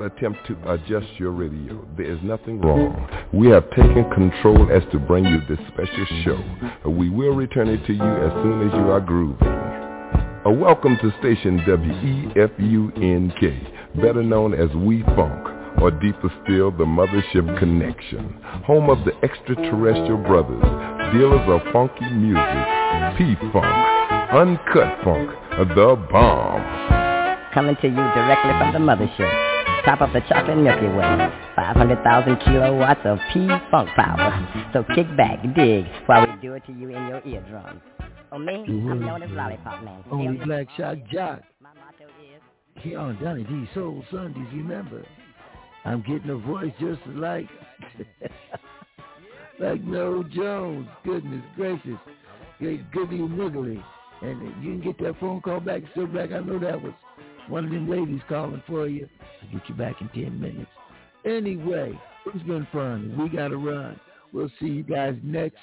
Attempt 0.05 0.45
to 0.47 0.55
adjust 0.71 1.07
your 1.17 1.31
radio. 1.31 1.85
There 1.97 2.05
is 2.05 2.19
nothing 2.23 2.61
wrong. 2.61 3.09
We 3.33 3.47
have 3.49 3.69
taken 3.71 4.09
control 4.11 4.71
as 4.71 4.83
to 4.91 4.99
bring 4.99 5.25
you 5.25 5.41
this 5.49 5.59
special 5.67 6.05
show. 6.23 6.39
We 6.89 7.09
will 7.09 7.35
return 7.35 7.69
it 7.69 7.83
to 7.87 7.93
you 7.93 8.03
as 8.03 8.31
soon 8.43 8.67
as 8.67 8.73
you 8.73 8.91
are 8.91 9.01
grooving. 9.01 9.47
A 10.45 10.51
welcome 10.53 10.95
to 11.01 11.11
station 11.19 11.59
WEFUNK, 11.65 12.35
better 13.95 14.21
known 14.21 14.53
as 14.53 14.69
We 14.75 15.01
Funk, 15.15 15.47
or 15.81 15.89
deeper 15.89 16.31
still, 16.43 16.69
the 16.71 16.85
Mothership 16.85 17.57
Connection, 17.57 18.39
home 18.63 18.89
of 18.91 19.03
the 19.05 19.13
extraterrestrial 19.23 20.17
brothers, 20.17 20.61
dealers 21.13 21.49
of 21.49 21.61
funky 21.73 22.09
music, 22.11 22.67
P-Funk, 23.17 23.65
Uncut 24.33 25.03
Funk, 25.03 25.29
the 25.57 25.95
bomb. 26.11 26.61
Coming 27.53 27.75
to 27.81 27.87
you 27.87 27.95
directly 27.95 28.51
from 28.59 28.73
the 28.73 28.79
Mothership 28.79 29.54
top 29.85 30.01
of 30.01 30.11
the 30.13 30.21
chocolate 30.27 30.57
Milky 30.57 30.87
Way. 30.87 31.29
500,000 31.55 32.37
kilowatts 32.43 33.01
of 33.05 33.19
P-Funk 33.31 33.89
power. 33.95 34.69
So 34.73 34.83
kick 34.95 35.05
back, 35.15 35.41
dig, 35.55 35.85
while 36.07 36.25
we 36.25 36.41
do 36.41 36.53
it 36.55 36.65
to 36.65 36.73
you 36.73 36.89
in 36.89 37.07
your 37.07 37.21
eardrums. 37.25 37.81
Oh, 38.31 38.39
me? 38.39 38.63
I'm 38.67 38.99
known 38.99 39.23
as 39.23 39.29
Lollipop 39.29 39.83
Man. 39.83 40.03
Oh, 40.11 40.19
Only 40.19 40.43
Black 40.43 40.67
Shock 40.75 40.97
Jock. 41.11 41.41
My 41.61 41.69
motto 41.73 42.05
is... 42.05 42.41
Here 42.81 42.99
on 42.99 43.21
Donny 43.23 43.43
D 43.43 43.69
Soul 43.73 44.03
Sundays, 44.11 44.47
remember, 44.53 45.05
I'm 45.85 46.01
getting 46.01 46.29
a 46.31 46.35
voice 46.35 46.73
just 46.79 46.99
like... 47.07 47.47
like 49.59 49.81
Mo 49.81 50.23
Jones. 50.23 50.87
Goodness 51.05 51.43
gracious. 51.55 51.99
Good, 52.59 52.91
goody 52.91 53.19
niggly. 53.19 53.81
And 54.21 54.63
you 54.63 54.71
can 54.71 54.81
get 54.81 54.97
that 54.99 55.19
phone 55.19 55.41
call 55.41 55.59
back, 55.59 55.83
still 55.91 56.07
back. 56.07 56.31
I 56.31 56.39
know 56.39 56.57
that 56.59 56.81
was 56.81 56.93
one 57.47 57.65
of 57.65 57.71
them 57.71 57.89
ladies 57.89 58.21
calling 58.27 58.61
for 58.67 58.87
you. 58.87 59.07
I'll 59.41 59.51
get 59.51 59.69
you 59.69 59.75
back 59.75 60.01
in 60.01 60.09
10 60.09 60.39
minutes. 60.39 60.69
Anyway, 61.25 61.99
it's 62.27 62.43
been 62.43 62.67
fun. 62.71 63.15
We 63.17 63.29
got 63.29 63.49
to 63.49 63.57
run. 63.57 63.99
We'll 64.31 64.51
see 64.59 64.67
you 64.67 64.83
guys 64.83 65.15
next 65.23 65.57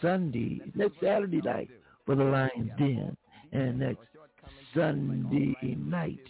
Sunday, 0.00 0.60
next 0.74 1.00
Saturday 1.00 1.40
night 1.40 1.68
for 2.06 2.14
the 2.14 2.24
Lions 2.24 2.70
Den, 2.78 3.16
and 3.52 3.78
next 3.78 4.00
Sunday 4.74 5.56
night. 5.76 6.20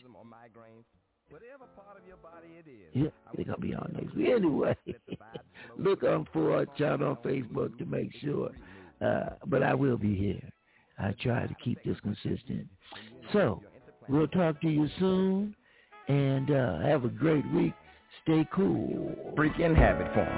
Whatever 1.30 1.66
part 1.76 1.98
of 2.00 2.06
your 2.06 2.16
body 2.16 2.48
it 2.58 2.68
is. 2.68 2.88
Yeah, 2.94 3.10
they're 3.34 3.44
going 3.44 3.60
to 3.60 3.66
be 3.66 3.74
on 3.74 3.94
next 3.94 4.14
week. 4.14 4.28
Anyway, 4.30 4.74
look 5.78 6.02
on 6.02 6.26
for 6.32 6.62
it, 6.62 6.70
chat 6.78 7.02
on 7.02 7.16
Facebook 7.16 7.76
to 7.78 7.84
make 7.84 8.14
sure. 8.22 8.50
Uh, 9.00 9.30
but 9.46 9.62
I 9.62 9.74
will 9.74 9.98
be 9.98 10.14
here. 10.14 10.40
I 10.98 11.12
try 11.20 11.46
to 11.46 11.54
keep 11.62 11.78
this 11.84 11.98
consistent. 12.00 12.66
So, 13.32 13.62
We'll 14.08 14.28
talk 14.28 14.60
to 14.62 14.68
you 14.68 14.88
soon. 14.98 15.54
And 16.08 16.50
uh, 16.50 16.78
have 16.80 17.04
a 17.04 17.08
great 17.08 17.44
week. 17.52 17.74
Stay 18.22 18.46
cool. 18.54 19.14
Freaking 19.36 19.76
habit 19.76 20.12
form. 20.14 20.28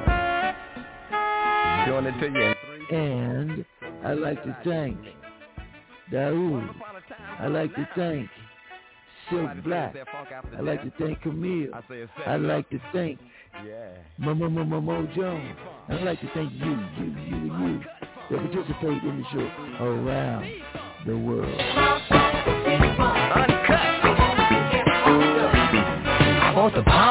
Doing 1.86 2.06
it 2.06 2.20
to 2.20 2.26
you. 2.38 2.54
And 2.96 3.64
I'd 4.04 4.18
like 4.18 4.42
to 4.42 4.56
thank 4.64 4.98
Daoud. 6.12 6.74
I'd 7.38 7.48
like 7.48 7.74
to 7.76 7.88
thank 7.94 8.28
Silk 9.30 9.50
Black. 9.64 9.94
I'd 10.58 10.64
like 10.64 10.82
to 10.82 10.92
thank 10.98 11.22
Camille. 11.22 11.70
I'd 12.26 12.40
like 12.40 12.68
to 12.70 12.80
thank 12.92 13.20
Momo 14.20 14.82
Mo 14.82 15.08
Jones. 15.14 15.56
I'd 15.88 16.02
like 16.02 16.20
to 16.20 16.28
thank 16.34 16.52
you, 16.52 16.78
you, 16.98 17.04
you, 17.28 17.36
you 17.46 17.80
that 18.30 18.38
participate 18.38 19.02
in 19.02 19.22
the 19.22 19.24
show 19.32 19.84
around 19.84 20.52
the 21.06 21.16
world. 21.16 22.59
The 26.74 26.82
bomb. 26.82 27.09